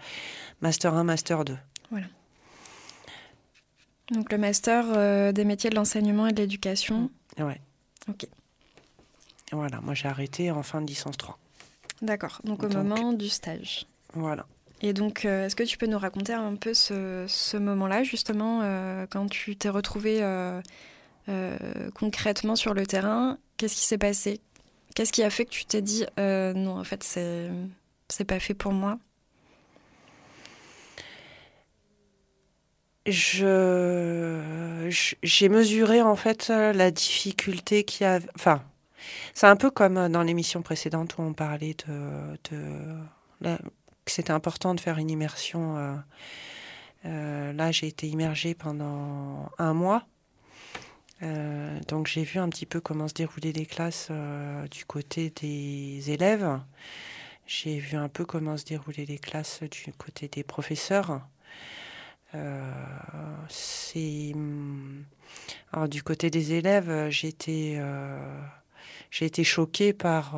master 0.60 0.94
1, 0.94 1.04
master 1.04 1.44
2. 1.44 1.56
Voilà. 1.90 2.06
Donc 4.12 4.30
le 4.32 4.38
master 4.38 5.32
des 5.32 5.44
métiers 5.44 5.70
de 5.70 5.76
l'enseignement 5.76 6.26
et 6.26 6.32
de 6.32 6.42
l'éducation. 6.42 7.10
Ouais. 7.38 7.60
Ok. 8.08 8.26
Voilà, 9.52 9.80
moi 9.80 9.94
j'ai 9.94 10.08
arrêté 10.08 10.50
en 10.50 10.62
fin 10.62 10.82
de 10.82 10.86
licence 10.86 11.16
3. 11.16 11.38
D'accord, 12.02 12.40
donc 12.44 12.62
au 12.62 12.68
moment 12.68 13.12
du 13.12 13.28
stage. 13.28 13.86
Voilà. 14.14 14.46
Et 14.82 14.92
donc, 14.92 15.24
euh, 15.24 15.46
est-ce 15.46 15.56
que 15.56 15.62
tu 15.62 15.78
peux 15.78 15.86
nous 15.86 15.98
raconter 15.98 16.32
un 16.32 16.56
peu 16.56 16.74
ce, 16.74 17.56
moment-là, 17.56 18.02
justement, 18.02 18.60
euh, 18.62 19.06
quand 19.08 19.28
tu 19.28 19.56
t'es 19.56 19.70
retrouvé 19.70 20.18
euh, 20.22 20.60
concrètement 21.94 22.54
sur 22.54 22.74
le 22.74 22.86
terrain? 22.86 23.38
Qu'est-ce 23.56 23.76
qui 23.76 23.84
s'est 23.84 23.98
passé? 23.98 24.40
Qu'est-ce 24.94 25.12
qui 25.12 25.22
a 25.22 25.30
fait 25.30 25.46
que 25.46 25.50
tu 25.50 25.64
t'es 25.64 25.80
dit 25.80 26.04
non, 26.18 26.78
en 26.78 26.84
fait, 26.84 27.02
c'est 27.02 27.50
c'est 28.08 28.24
pas 28.24 28.40
fait 28.40 28.54
pour 28.54 28.72
moi? 28.72 28.98
Je 33.06 34.90
j'ai 35.22 35.48
mesuré 35.48 36.02
en 36.02 36.16
fait 36.16 36.48
la 36.48 36.90
difficulté 36.90 37.84
qu'il 37.84 38.04
y 38.04 38.06
a. 38.06 38.20
Enfin, 38.34 38.62
c'est 39.34 39.46
un 39.46 39.56
peu 39.56 39.70
comme 39.70 40.08
dans 40.08 40.22
l'émission 40.22 40.62
précédente 40.62 41.16
où 41.18 41.22
on 41.22 41.32
parlait 41.32 41.76
de, 41.86 42.36
que 44.04 44.10
c'était 44.10 44.32
important 44.32 44.74
de 44.74 44.80
faire 44.80 44.98
une 44.98 45.10
immersion. 45.10 45.76
Euh, 45.76 45.94
euh, 47.06 47.52
là, 47.52 47.72
j'ai 47.72 47.86
été 47.88 48.08
immergée 48.08 48.54
pendant 48.54 49.50
un 49.58 49.74
mois. 49.74 50.06
Euh, 51.22 51.78
donc 51.88 52.06
j'ai 52.06 52.24
vu 52.24 52.38
un 52.38 52.48
petit 52.48 52.66
peu 52.66 52.80
comment 52.80 53.08
se 53.08 53.14
déroulaient 53.14 53.52
les 53.52 53.66
classes 53.66 54.10
du 54.70 54.84
côté 54.84 55.30
des 55.30 56.10
élèves. 56.10 56.60
J'ai 57.46 57.78
vu 57.78 57.96
un 57.96 58.08
peu 58.08 58.24
comment 58.24 58.56
se 58.56 58.64
déroulaient 58.64 59.06
les 59.06 59.18
classes 59.18 59.62
du 59.62 59.92
côté 59.92 60.28
des 60.28 60.42
professeurs. 60.42 61.20
c'est 63.48 64.32
hum, 64.34 65.04
du 65.88 66.02
côté 66.02 66.30
des 66.30 66.54
élèves, 66.54 67.10
été 67.22 67.80
j'ai 69.10 69.26
été 69.26 69.44
choquée 69.44 69.92
par 69.92 70.36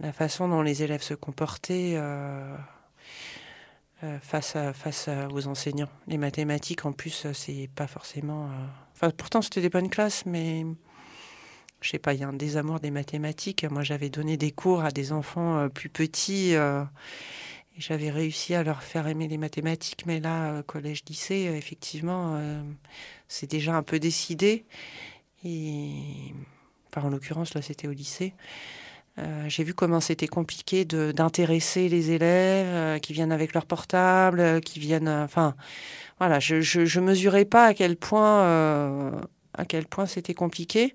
la 0.00 0.12
façon 0.12 0.48
dont 0.48 0.62
les 0.62 0.82
élèves 0.82 1.02
se 1.02 1.14
comportaient 1.14 1.94
euh, 1.96 2.54
euh, 4.04 4.18
face, 4.20 4.56
à, 4.56 4.72
face 4.72 5.08
aux 5.32 5.46
enseignants. 5.46 5.88
Les 6.06 6.18
mathématiques, 6.18 6.84
en 6.84 6.92
plus, 6.92 7.26
c'est 7.32 7.68
pas 7.74 7.86
forcément. 7.86 8.46
Euh, 8.46 8.66
enfin, 8.94 9.10
pourtant, 9.10 9.42
c'était 9.42 9.60
des 9.60 9.70
bonnes 9.70 9.90
classes, 9.90 10.24
mais 10.24 10.64
je 11.80 11.90
sais 11.90 11.98
pas, 11.98 12.14
il 12.14 12.20
y 12.20 12.24
a 12.24 12.28
un 12.28 12.32
désamour 12.32 12.80
des 12.80 12.90
mathématiques. 12.90 13.64
Moi, 13.64 13.82
j'avais 13.82 14.08
donné 14.08 14.36
des 14.36 14.52
cours 14.52 14.84
à 14.84 14.90
des 14.90 15.12
enfants 15.12 15.68
plus 15.68 15.88
petits. 15.88 16.52
et 16.52 16.86
j'avais 17.76 18.10
réussi 18.10 18.54
à 18.54 18.62
leur 18.62 18.82
faire 18.82 19.06
aimer 19.06 19.28
les 19.28 19.38
mathématiques, 19.38 20.04
mais 20.06 20.18
là, 20.20 20.62
collège-lycée, 20.64 21.52
effectivement, 21.56 22.40
c'est 23.28 23.48
déjà 23.48 23.76
un 23.76 23.84
peu 23.84 24.00
décidé. 24.00 24.64
En 25.44 27.10
l'occurrence, 27.10 27.54
là, 27.54 27.62
c'était 27.62 27.88
au 27.88 27.92
lycée. 27.92 28.34
Euh, 29.18 29.48
j'ai 29.48 29.64
vu 29.64 29.74
comment 29.74 30.00
c'était 30.00 30.28
compliqué 30.28 30.84
d'intéresser 30.84 31.88
les 31.88 32.12
élèves 32.12 32.66
euh, 32.68 32.98
qui 32.98 33.12
viennent 33.12 33.32
avec 33.32 33.52
leur 33.52 33.66
portable, 33.66 34.40
euh, 34.40 34.60
qui 34.60 34.78
viennent. 34.78 35.08
Enfin, 35.08 35.54
voilà, 36.18 36.38
je, 36.38 36.60
je, 36.60 37.00
mesurais 37.00 37.44
pas 37.44 37.66
à 37.66 37.74
quel 37.74 37.96
point 37.96 39.12
à 39.54 39.64
quel 39.66 39.86
point 39.86 40.06
c'était 40.06 40.34
compliqué. 40.34 40.94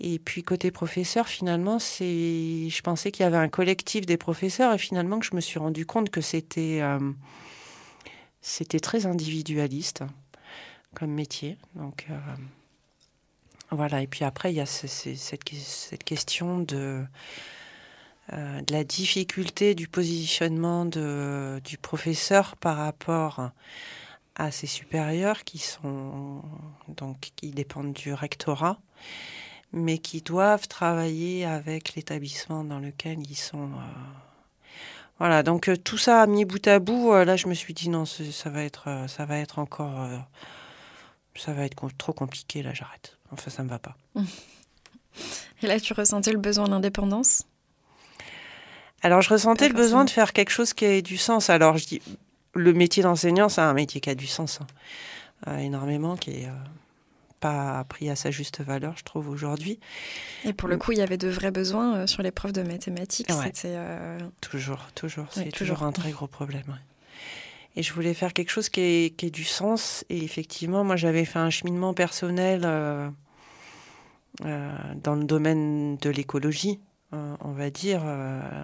Et 0.00 0.18
puis 0.18 0.42
côté 0.42 0.70
professeur, 0.70 1.28
finalement, 1.28 1.78
c'est, 1.78 2.68
je 2.68 2.82
pensais 2.82 3.12
qu'il 3.12 3.24
y 3.24 3.26
avait 3.26 3.36
un 3.36 3.48
collectif 3.48 4.06
des 4.06 4.16
professeurs 4.16 4.74
et 4.74 4.78
finalement 4.78 5.18
que 5.18 5.26
je 5.26 5.34
me 5.34 5.40
suis 5.40 5.58
rendu 5.58 5.86
compte 5.86 6.10
que 6.10 6.20
c'était 6.20 6.80
c'était 8.40 8.80
très 8.80 9.06
individualiste 9.06 10.02
comme 10.94 11.12
métier. 11.12 11.56
Donc 11.76 12.06
voilà, 13.72 14.02
et 14.02 14.06
puis 14.06 14.22
après, 14.24 14.52
il 14.52 14.56
y 14.56 14.60
a 14.60 14.66
cette, 14.66 15.44
question 16.04 16.58
de, 16.58 17.02
euh, 18.32 18.60
de, 18.60 18.72
la 18.72 18.84
difficulté 18.84 19.74
du 19.74 19.88
positionnement 19.88 20.84
du 20.84 21.78
professeur 21.78 22.56
par 22.56 22.76
rapport 22.76 23.50
à 24.34 24.50
ses 24.50 24.66
supérieurs 24.66 25.44
qui 25.44 25.58
sont 25.58 26.42
donc 26.88 27.32
qui 27.34 27.50
dépendent 27.50 27.94
du 27.94 28.12
rectorat, 28.12 28.78
mais 29.72 29.96
qui 29.96 30.20
doivent 30.20 30.68
travailler 30.68 31.46
avec 31.46 31.94
l'établissement 31.94 32.64
dans 32.64 32.78
lequel 32.78 33.20
ils 33.20 33.36
sont. 33.36 33.70
Euh, 33.72 33.78
voilà, 35.18 35.42
donc 35.42 35.68
euh, 35.68 35.76
tout 35.78 35.98
ça 35.98 36.26
mis 36.26 36.44
bout 36.44 36.66
à 36.66 36.78
bout, 36.78 37.12
là 37.12 37.36
je 37.36 37.48
me 37.48 37.54
suis 37.54 37.72
dit 37.72 37.88
non, 37.88 38.04
ça 38.04 38.50
va 38.50 38.64
être, 38.64 39.06
ça 39.08 39.24
va 39.24 39.38
être 39.38 39.58
encore, 39.58 40.10
ça 41.36 41.54
va 41.54 41.64
être 41.64 41.88
trop 41.96 42.12
compliqué, 42.12 42.62
là 42.62 42.74
j'arrête. 42.74 43.16
Enfin, 43.32 43.50
ça 43.50 43.62
me 43.62 43.68
va 43.68 43.78
pas. 43.78 43.96
Et 45.62 45.66
là, 45.66 45.80
tu 45.80 45.92
ressentais 45.92 46.32
le 46.32 46.38
besoin 46.38 46.68
d'indépendance 46.68 47.44
Alors, 49.02 49.22
je 49.22 49.30
ressentais 49.30 49.68
le 49.68 49.74
besoin 49.74 50.04
de 50.04 50.10
faire 50.10 50.32
quelque 50.32 50.50
chose 50.50 50.74
qui 50.74 50.84
ait 50.84 51.02
du 51.02 51.16
sens. 51.16 51.50
Alors, 51.50 51.78
je 51.78 51.86
dis, 51.86 52.02
le 52.54 52.72
métier 52.72 53.02
d'enseignant, 53.02 53.48
c'est 53.48 53.60
un 53.60 53.74
métier 53.74 54.00
qui 54.00 54.10
a 54.10 54.14
du 54.14 54.26
sens, 54.26 54.60
hein. 54.60 54.66
euh, 55.48 55.58
énormément, 55.58 56.16
qui 56.16 56.30
est 56.30 56.46
euh, 56.46 56.52
pas 57.40 57.84
pris 57.88 58.08
à 58.08 58.16
sa 58.16 58.30
juste 58.30 58.62
valeur, 58.62 58.94
je 58.96 59.04
trouve, 59.04 59.28
aujourd'hui. 59.28 59.78
Et 60.44 60.52
pour 60.52 60.68
le 60.68 60.76
coup, 60.76 60.92
il 60.92 60.98
y 60.98 61.02
avait 61.02 61.18
de 61.18 61.28
vrais 61.28 61.50
besoins 61.50 61.96
euh, 61.96 62.06
sur 62.06 62.22
les 62.22 62.30
profs 62.30 62.52
de 62.52 62.62
mathématiques. 62.62 63.30
Toujours, 64.40 64.86
toujours. 64.94 65.26
C'est 65.30 65.50
toujours. 65.50 65.82
un 65.82 65.92
très 65.92 66.12
gros 66.12 66.28
problème. 66.28 66.78
Et 67.74 67.82
je 67.82 67.92
voulais 67.92 68.14
faire 68.14 68.32
quelque 68.32 68.50
chose 68.50 68.68
qui 68.68 68.80
ait, 68.80 69.10
qui 69.10 69.26
ait 69.26 69.30
du 69.30 69.44
sens. 69.44 70.04
Et 70.08 70.22
effectivement, 70.22 70.84
moi, 70.84 70.96
j'avais 70.96 71.24
fait 71.24 71.38
un 71.38 71.50
cheminement 71.50 71.94
personnel 71.94 72.62
euh, 72.64 73.08
dans 74.42 75.14
le 75.14 75.24
domaine 75.24 75.96
de 75.96 76.10
l'écologie, 76.10 76.80
euh, 77.14 77.36
on 77.40 77.52
va 77.52 77.70
dire. 77.70 78.02
Euh, 78.04 78.62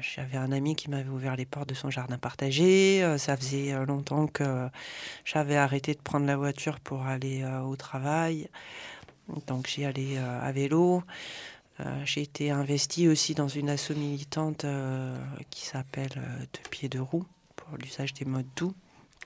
j'avais 0.00 0.36
un 0.36 0.52
ami 0.52 0.76
qui 0.76 0.88
m'avait 0.88 1.08
ouvert 1.08 1.34
les 1.34 1.46
portes 1.46 1.68
de 1.68 1.74
son 1.74 1.90
jardin 1.90 2.16
partagé. 2.16 3.02
ça 3.18 3.36
faisait 3.36 3.72
longtemps 3.86 4.28
que 4.28 4.68
j'avais 5.24 5.56
arrêté 5.56 5.94
de 5.94 6.00
prendre 6.00 6.26
la 6.26 6.36
voiture 6.36 6.78
pour 6.78 7.02
aller 7.02 7.44
au 7.66 7.74
travail. 7.74 8.48
Donc 9.48 9.66
j'y 9.66 9.84
allais 9.84 10.18
à 10.18 10.52
vélo. 10.52 11.02
j'ai 12.04 12.22
été 12.22 12.52
investie 12.52 13.08
aussi 13.08 13.34
dans 13.34 13.48
une 13.48 13.68
asso 13.68 13.90
militante 13.96 14.64
qui 15.50 15.64
s'appelle 15.66 16.22
De 16.52 16.68
pieds 16.68 16.88
de 16.88 17.00
roue 17.00 17.26
pour 17.56 17.76
l'usage 17.78 18.14
des 18.14 18.26
modes 18.26 18.46
doux. 18.54 18.74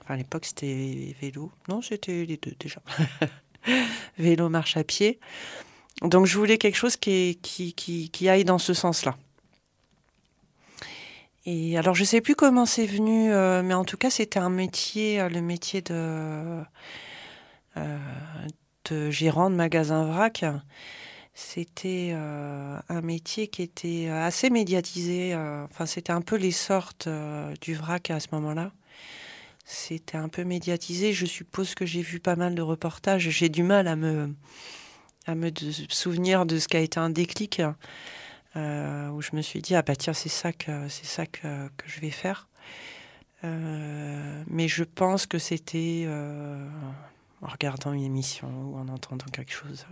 Enfin, 0.03 0.15
à 0.15 0.17
l'époque, 0.17 0.47
c'était 0.47 1.15
vélo. 1.21 1.53
Non, 1.69 1.83
c'était 1.83 2.25
les 2.25 2.38
deux 2.38 2.55
déjà. 2.59 2.81
vélo, 4.19 4.49
marche 4.49 4.77
à 4.77 4.85
pied. 4.85 5.19
Donc 6.03 6.27
je 6.27 6.38
voulais 6.38 6.59
quelque 6.59 6.77
chose 6.77 6.97
qui, 6.97 7.38
qui, 7.43 7.75
qui, 7.75 8.29
aille 8.29 8.45
dans 8.45 8.59
ce 8.59 8.73
sens-là. 8.73 9.17
Et 11.45 11.79
alors 11.79 11.95
je 11.95 12.05
sais 12.05 12.21
plus 12.21 12.35
comment 12.35 12.67
c'est 12.67 12.87
venu, 12.87 13.33
euh, 13.33 13.62
mais 13.62 13.75
en 13.75 13.85
tout 13.85 13.97
cas 13.97 14.11
c'était 14.11 14.38
un 14.38 14.50
métier, 14.50 15.21
euh, 15.21 15.29
le 15.29 15.41
métier 15.41 15.81
de, 15.81 16.62
euh, 17.77 17.99
de 18.91 19.11
gérant 19.11 19.50
de 19.50 19.57
magasin 19.57 20.05
vrac. 20.05 20.45
C'était 21.35 22.17
un 22.17 23.00
métier 23.00 23.47
qui 23.47 23.62
était 23.62 24.09
assez 24.09 24.50
médiatisé. 24.50 25.37
enfin 25.71 25.87
c'était 25.87 26.12
un 26.12 26.21
peu 26.21 26.35
les 26.35 26.50
sortes 26.50 27.09
du 27.61 27.75
vrac 27.75 28.11
à 28.11 28.19
ce 28.19 28.27
moment-là 28.33 28.73
c'était 29.70 30.16
un 30.16 30.30
peu 30.30 30.44
médiatisé. 30.44 31.12
Je 31.12 31.26
suppose 31.26 31.75
que 31.75 31.84
j'ai 31.84 32.00
vu 32.00 32.20
pas 32.20 32.37
mal 32.37 32.54
de 32.54 32.62
reportages. 32.62 33.28
J'ai 33.28 33.50
du 33.50 33.62
mal 33.62 33.87
à 33.87 33.96
me, 33.96 34.34
à 35.26 35.34
me 35.34 35.50
souvenir 35.90 36.46
de 36.46 36.58
ce 36.58 36.68
qui 36.68 36.78
a 36.78 36.80
été 36.80 36.98
un 36.98 37.10
déclic 37.10 37.60
euh, 38.56 39.08
où 39.10 39.20
je 39.20 39.37
me 39.37 39.42
suis 39.42 39.60
dit 39.60 39.75
ah 39.75 39.82
bah 39.82 39.94
tiens 39.94 40.14
c'est 40.14 40.30
ça 40.30 40.54
que 40.54 40.88
c'est 40.88 41.04
ça 41.04 41.26
que, 41.26 41.68
que, 41.76 41.87
je 41.87 42.00
vais 42.00 42.10
faire. 42.10 42.48
Euh, 43.44 44.42
mais 44.46 44.68
je 44.68 44.84
pense 44.84 45.26
que 45.26 45.38
c'était 45.38 46.04
euh, 46.06 46.66
en 47.42 47.48
regardant 47.48 47.92
une 47.92 48.04
émission 48.04 48.48
ou 48.48 48.78
en 48.78 48.88
entendant 48.88 49.26
quelque 49.30 49.52
chose 49.52 49.84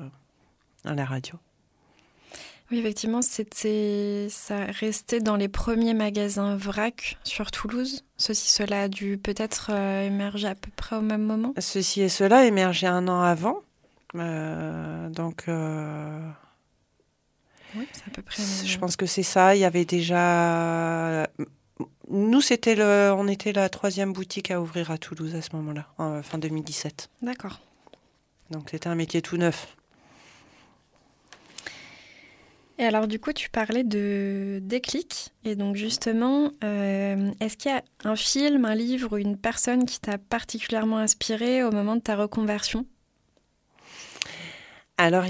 à 0.87 0.95
la 0.95 1.05
radio. 1.05 1.39
Oui, 2.71 2.79
effectivement, 2.79 3.23
c'était, 3.23 4.27
ça 4.29 4.65
restait 4.65 5.21
dans 5.21 5.37
les 5.37 5.49
premiers 5.49 5.95
magasins 5.95 6.57
vrac 6.57 7.17
sur 7.23 7.53
Toulouse. 7.53 8.05
Ceci, 8.17 8.51
cela 8.51 8.83
a 8.83 8.89
dû 8.89 9.19
peut-être 9.19 9.71
euh, 9.71 10.07
émerger 10.07 10.49
à 10.49 10.57
peu 10.57 10.71
près 10.75 10.97
au 10.97 11.01
même 11.01 11.23
moment. 11.23 11.55
Ceci 11.59 12.03
et 12.03 12.09
cela 12.09 12.45
émergeait 12.45 12.89
un 12.89 13.07
an 13.07 13.21
avant. 13.21 13.61
Euh, 14.17 15.09
donc. 15.11 15.45
Euh, 15.49 16.29
oui, 17.77 17.87
c'est 17.93 18.09
à 18.09 18.11
peu 18.13 18.23
près. 18.23 18.43
Je 18.43 18.79
pense 18.79 18.97
que 18.97 19.07
c'est 19.07 19.23
ça. 19.23 19.55
Il 19.55 19.61
y 19.61 19.65
avait 19.65 19.85
déjà. 19.85 21.29
Nous, 22.09 22.41
c'était 22.41 22.75
le, 22.75 23.13
on 23.17 23.29
était 23.29 23.53
la 23.53 23.69
troisième 23.69 24.13
boutique 24.13 24.51
à 24.51 24.61
ouvrir 24.61 24.91
à 24.91 24.99
Toulouse 24.99 25.35
à 25.37 25.43
ce 25.43 25.55
moment-là, 25.55 25.87
en 25.99 26.23
fin 26.23 26.39
2017. 26.39 27.11
D'accord. 27.23 27.61
Donc 28.51 28.69
c'était 28.71 28.89
un 28.89 28.95
métier 28.95 29.23
tout 29.23 29.37
neuf. 29.37 29.77
Et 32.79 32.85
alors 32.85 33.07
du 33.07 33.19
coup, 33.19 33.33
tu 33.33 33.49
parlais 33.49 33.85
de 33.85 34.59
déclic. 34.63 35.33
Et 35.45 35.55
donc 35.55 35.77
justement, 35.77 36.51
euh, 36.63 37.31
est-ce 37.41 37.57
qu'il 37.57 37.71
y 37.71 37.75
a 37.75 37.83
un 38.05 38.17
film, 38.17 38.65
un 38.65 38.75
livre 38.75 39.15
ou 39.15 39.17
une 39.17 39.37
personne 39.37 39.87
qui 39.87 40.01
t'a 40.01 40.19
particulièrement 40.19 40.99
inspiré 40.99 41.65
au 41.65 41.71
moment 41.71 41.97
de 41.97 42.03
ta 42.03 42.17
reconversion? 42.17 42.87
Alors, 44.99 45.25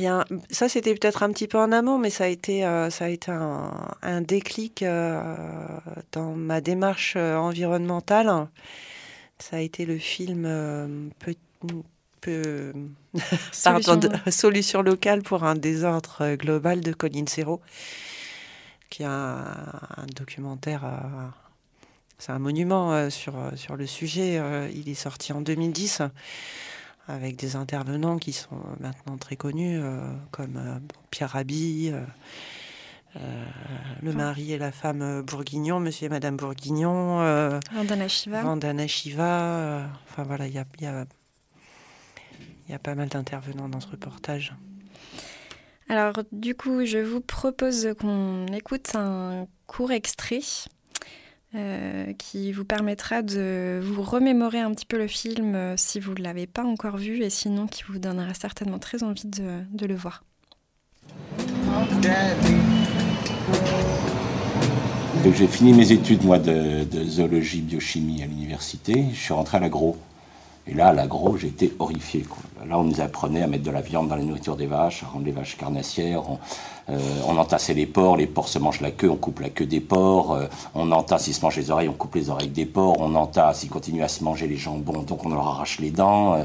ça, 0.48 0.68
c'était 0.68 0.94
peut-être 0.94 1.24
un 1.24 1.32
petit 1.32 1.48
peu 1.48 1.58
en 1.58 1.72
amont, 1.72 1.98
mais 1.98 2.10
ça 2.10 2.24
a 2.24 2.28
été, 2.28 2.64
euh, 2.64 2.88
ça 2.88 3.06
a 3.06 3.08
été 3.08 3.32
un, 3.32 4.20
déclic 4.20 4.84
euh, 4.84 5.34
dans 6.12 6.36
ma 6.36 6.60
démarche 6.60 7.16
environnementale. 7.16 8.46
Ça 9.38 9.56
a 9.56 9.60
été 9.60 9.84
le 9.84 9.98
film 9.98 11.10
peu, 12.20 12.72
Solution. 13.52 14.00
solution 14.30 14.82
locale 14.82 15.23
pour 15.23 15.44
un 15.44 15.54
désordre 15.54 16.18
euh, 16.20 16.37
global 16.37 16.80
de 16.80 16.92
Colin 16.92 17.26
Serrault, 17.26 17.61
qui 18.90 19.04
a 19.04 19.11
un, 19.96 20.06
documentaire. 20.14 20.85
Euh, 20.85 20.99
c'est 22.18 22.32
un 22.32 22.38
monument 22.38 22.92
euh, 22.92 23.11
sur, 23.11 23.35
sur 23.56 23.76
le 23.76 23.87
sujet. 23.87 24.40
il 24.75 24.88
est 24.88 24.94
sorti 24.94 25.32
en 25.32 25.40
2010 25.40 26.02
avec 27.08 27.37
des 27.37 27.54
intervenants 27.54 28.18
qui 28.18 28.32
sont 28.32 28.58
maintenant 28.80 29.16
très 29.16 29.37
connus, 29.37 29.80
comme 30.32 30.80
Pierre 31.11 31.30
Rabhi, 31.30 31.92
le 33.14 34.12
mari 34.12 34.52
et 34.52 34.58
la 34.58 34.73
femme 34.73 35.23
Bourguignon, 35.23 35.78
monsieur 35.78 36.06
et 36.06 36.08
madame 36.08 36.37
Bourguignon. 36.37 37.18
Vandana 37.73 38.08
Shiva. 38.08 38.42
Vandana 38.42 38.88
Shiva. 38.88 39.88
enfin 40.11 40.25
voilà, 40.25 40.49
il 40.49 40.54
y 40.54 40.58
a, 40.58 40.64
y 40.80 40.87
a 40.87 41.04
il 42.68 42.73
y 42.73 42.75
a 42.75 42.78
pas 42.78 42.94
mal 42.94 43.08
d'intervenants 43.08 43.68
dans 43.68 43.80
ce 43.80 43.88
reportage. 43.88 44.54
Alors, 45.88 46.14
du 46.32 46.54
coup, 46.54 46.85
je 46.85 46.99
vous 46.99 47.20
propose 47.20 47.88
qu'on 48.00 48.46
écoute 48.46 48.94
un 48.94 49.46
court 49.66 49.92
extrait 49.92 50.40
euh, 51.54 52.12
qui 52.14 52.52
vous 52.52 52.64
permettra 52.64 53.23
de 53.23 53.80
vous 53.82 54.02
remémorer 54.02 54.58
un 54.58 54.73
petit 54.73 54.85
peu 54.85 54.99
le 54.99 55.06
film 55.06 55.54
euh, 55.54 55.75
si 55.76 56.00
vous 56.00 56.12
ne 56.14 56.23
l'avez 56.23 56.49
pas 56.49 56.64
encore 56.64 56.96
vu 56.96 57.23
et 57.23 57.30
sinon 57.30 57.68
qui 57.68 57.85
vous 57.85 58.00
donnera 58.00 58.35
certainement 58.35 58.80
très 58.80 59.04
envie 59.04 59.28
de, 59.28 59.61
de 59.70 59.87
le 59.87 59.94
voir. 59.94 60.25
Donc 65.25 65.35
j'ai 65.35 65.46
fini 65.46 65.73
mes 65.73 65.92
études 65.92 66.25
moi 66.25 66.38
de, 66.38 66.85
de 66.85 67.04
zoologie 67.04 67.61
biochimie 67.61 68.25
à 68.25 68.26
l'université. 68.26 69.06
Je 69.12 69.18
suis 69.18 69.32
rentré 69.35 69.58
à 69.58 69.61
l'agro 69.61 69.96
et 70.68 70.75
là, 70.75 70.88
à 70.88 70.92
l'agro, 70.92 71.37
j'étais 71.37 71.73
horrifié. 71.78 72.25
Là, 72.66 72.78
on 72.78 72.85
nous 72.85 73.00
apprenait 73.00 73.42
à 73.42 73.46
mettre 73.46 73.62
de 73.62 73.70
la 73.70 73.80
viande 73.80 74.08
dans 74.08 74.16
la 74.16 74.23
nourriture 74.23 74.56
des 74.56 74.66
vaches, 74.66 75.04
à 75.04 75.06
rendre 75.06 75.25
les 75.25 75.30
vaches 75.30 75.56
carnassières. 75.56 76.28
On, 76.28 76.38
euh, 76.88 77.23
entassait 77.23 77.75
les 77.75 77.87
porcs, 77.87 78.16
les 78.16 78.26
porcs 78.26 78.49
se 78.49 78.58
mangent 78.58 78.80
la 78.80 78.90
queue, 78.90 79.08
on 79.08 79.16
coupe 79.16 79.40
la 79.40 79.50
queue 79.50 79.66
des 79.66 79.80
porcs. 79.80 80.35
Euh, 80.35 80.46
on 80.75 80.90
entasse, 80.90 81.28
ils 81.28 81.35
se 81.35 81.42
mangent 81.42 81.56
les 81.56 81.70
oreilles, 81.70 81.88
on 81.88 81.92
coupe 81.92 82.16
les 82.16 82.30
oreilles 82.30 82.49
des 82.49 82.66
porcs. 82.66 82.96
On 82.99 83.14
entasse, 83.14 83.62
ils 83.62 83.68
continuent 83.68 84.02
à 84.02 84.08
se 84.08 84.25
manger 84.25 84.49
les 84.49 84.56
jambons, 84.56 85.02
donc 85.02 85.25
on 85.25 85.28
leur 85.28 85.46
arrache 85.46 85.78
les 85.78 85.90
dents. 85.90 86.35
Euh. 86.35 86.42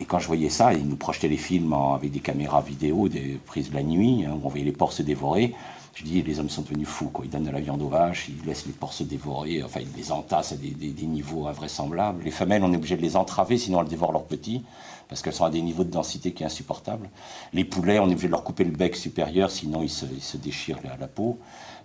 et 0.00 0.04
quand 0.04 0.18
je 0.18 0.26
voyais 0.26 0.50
ça, 0.50 0.72
ils 0.72 0.86
nous 0.86 0.96
projetaient 0.96 1.28
les 1.28 1.36
films 1.36 1.72
avec 1.72 2.10
des 2.10 2.20
caméras 2.20 2.62
vidéo, 2.62 3.08
des 3.08 3.38
prises 3.46 3.70
de 3.70 3.76
la 3.76 3.84
nuit, 3.84 4.24
hein, 4.26 4.32
où 4.32 4.46
on 4.46 4.48
voyait 4.48 4.64
les 4.64 4.72
porcs 4.72 4.92
se 4.92 5.02
dévorer. 5.02 5.54
Je 5.96 6.04
dis, 6.04 6.20
les 6.20 6.38
hommes 6.38 6.50
sont 6.50 6.60
devenus 6.60 6.86
fous, 6.86 7.08
quoi. 7.08 7.24
Ils 7.24 7.30
donnent 7.30 7.44
de 7.44 7.50
la 7.50 7.60
viande 7.60 7.80
aux 7.80 7.88
vaches, 7.88 8.28
ils 8.28 8.46
laissent 8.46 8.66
les 8.66 8.72
porcs 8.72 8.92
se 8.92 9.02
dévorer, 9.02 9.62
enfin, 9.62 9.80
ils 9.80 9.96
les 9.96 10.12
entassent 10.12 10.52
à 10.52 10.56
des, 10.56 11.06
niveaux 11.06 11.46
invraisemblables. 11.46 12.22
Les 12.22 12.30
femelles, 12.30 12.62
on 12.64 12.72
est 12.74 12.76
obligé 12.76 12.98
de 12.98 13.02
les 13.02 13.16
entraver, 13.16 13.56
sinon 13.56 13.80
elles 13.80 13.88
dévorent 13.88 14.12
leurs 14.12 14.26
petits, 14.26 14.62
parce 15.08 15.22
qu'elles 15.22 15.32
sont 15.32 15.46
à 15.46 15.50
des 15.50 15.62
niveaux 15.62 15.84
de 15.84 15.90
densité 15.90 16.32
qui 16.34 16.42
est 16.42 16.46
insupportable. 16.46 17.08
Les 17.54 17.64
poulets, 17.64 17.98
on 17.98 18.10
est 18.10 18.12
obligé 18.12 18.26
de 18.26 18.32
leur 18.32 18.44
couper 18.44 18.64
le 18.64 18.72
bec 18.72 18.94
supérieur, 18.94 19.50
sinon 19.50 19.82
ils 19.82 19.88
se, 19.88 20.36
déchirent 20.36 20.80
la 21.00 21.08
peau. 21.08 21.38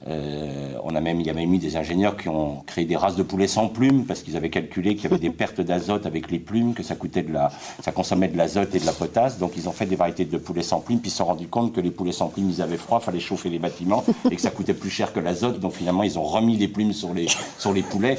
Euh, 0.07 0.73
on 0.83 0.95
a 0.95 1.01
même, 1.01 1.19
il 1.19 1.27
y 1.27 1.29
a 1.29 1.33
même 1.33 1.53
eu 1.53 1.59
des 1.59 1.77
ingénieurs 1.77 2.17
qui 2.17 2.27
ont 2.27 2.63
créé 2.65 2.85
des 2.85 2.95
races 2.95 3.15
de 3.15 3.23
poulets 3.23 3.47
sans 3.47 3.67
plumes 3.67 4.05
parce 4.05 4.21
qu'ils 4.23 4.35
avaient 4.35 4.49
calculé 4.49 4.95
qu'il 4.95 5.03
y 5.03 5.07
avait 5.13 5.19
des 5.19 5.29
pertes 5.29 5.61
d'azote 5.61 6.07
avec 6.07 6.31
les 6.31 6.39
plumes, 6.39 6.73
que 6.73 6.81
ça 6.81 6.95
coûtait 6.95 7.21
de 7.21 7.31
la, 7.31 7.51
ça 7.83 7.91
consommait 7.91 8.27
de 8.27 8.37
l'azote 8.37 8.73
et 8.73 8.79
de 8.79 8.85
la 8.85 8.93
potasse. 8.93 9.37
Donc 9.37 9.53
ils 9.57 9.69
ont 9.69 9.71
fait 9.71 9.85
des 9.85 9.95
variétés 9.95 10.25
de 10.25 10.37
poulets 10.37 10.63
sans 10.63 10.79
plumes, 10.79 10.99
puis 10.99 11.09
ils 11.09 11.11
se 11.11 11.17
sont 11.17 11.25
rendus 11.25 11.47
compte 11.47 11.73
que 11.73 11.81
les 11.81 11.91
poulets 11.91 12.11
sans 12.11 12.29
plumes, 12.29 12.49
ils 12.49 12.61
avaient 12.61 12.77
froid, 12.77 12.99
fallait 12.99 13.19
chauffer 13.19 13.49
les 13.49 13.59
bâtiments 13.59 14.03
et 14.29 14.35
que 14.35 14.41
ça 14.41 14.49
coûtait 14.49 14.73
plus 14.73 14.89
cher 14.89 15.13
que 15.13 15.19
l'azote. 15.19 15.59
Donc 15.59 15.73
finalement, 15.73 16.03
ils 16.03 16.17
ont 16.17 16.23
remis 16.23 16.57
les 16.57 16.67
plumes 16.67 16.93
sur 16.93 17.13
les, 17.13 17.27
sur 17.59 17.71
les 17.71 17.83
poulets. 17.83 18.17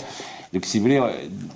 Donc, 0.53 0.67
si 0.67 0.79
vous 0.79 0.85
voulez, 0.85 0.99
euh, 0.99 1.11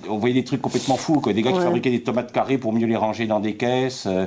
on 0.09 0.17
voyait 0.17 0.35
des 0.35 0.45
trucs 0.45 0.63
complètement 0.63 0.97
fous, 0.97 1.21
quoi. 1.21 1.35
Des 1.35 1.43
gars 1.43 1.53
qui 1.53 1.61
fabriquaient 1.61 1.91
des 1.91 2.03
tomates 2.03 2.33
carrées 2.33 2.57
pour 2.57 2.73
mieux 2.73 2.87
les 2.87 2.97
ranger 2.97 3.27
dans 3.27 3.41
des 3.41 3.55
caisses. 3.55 4.05
Euh, 4.07 4.27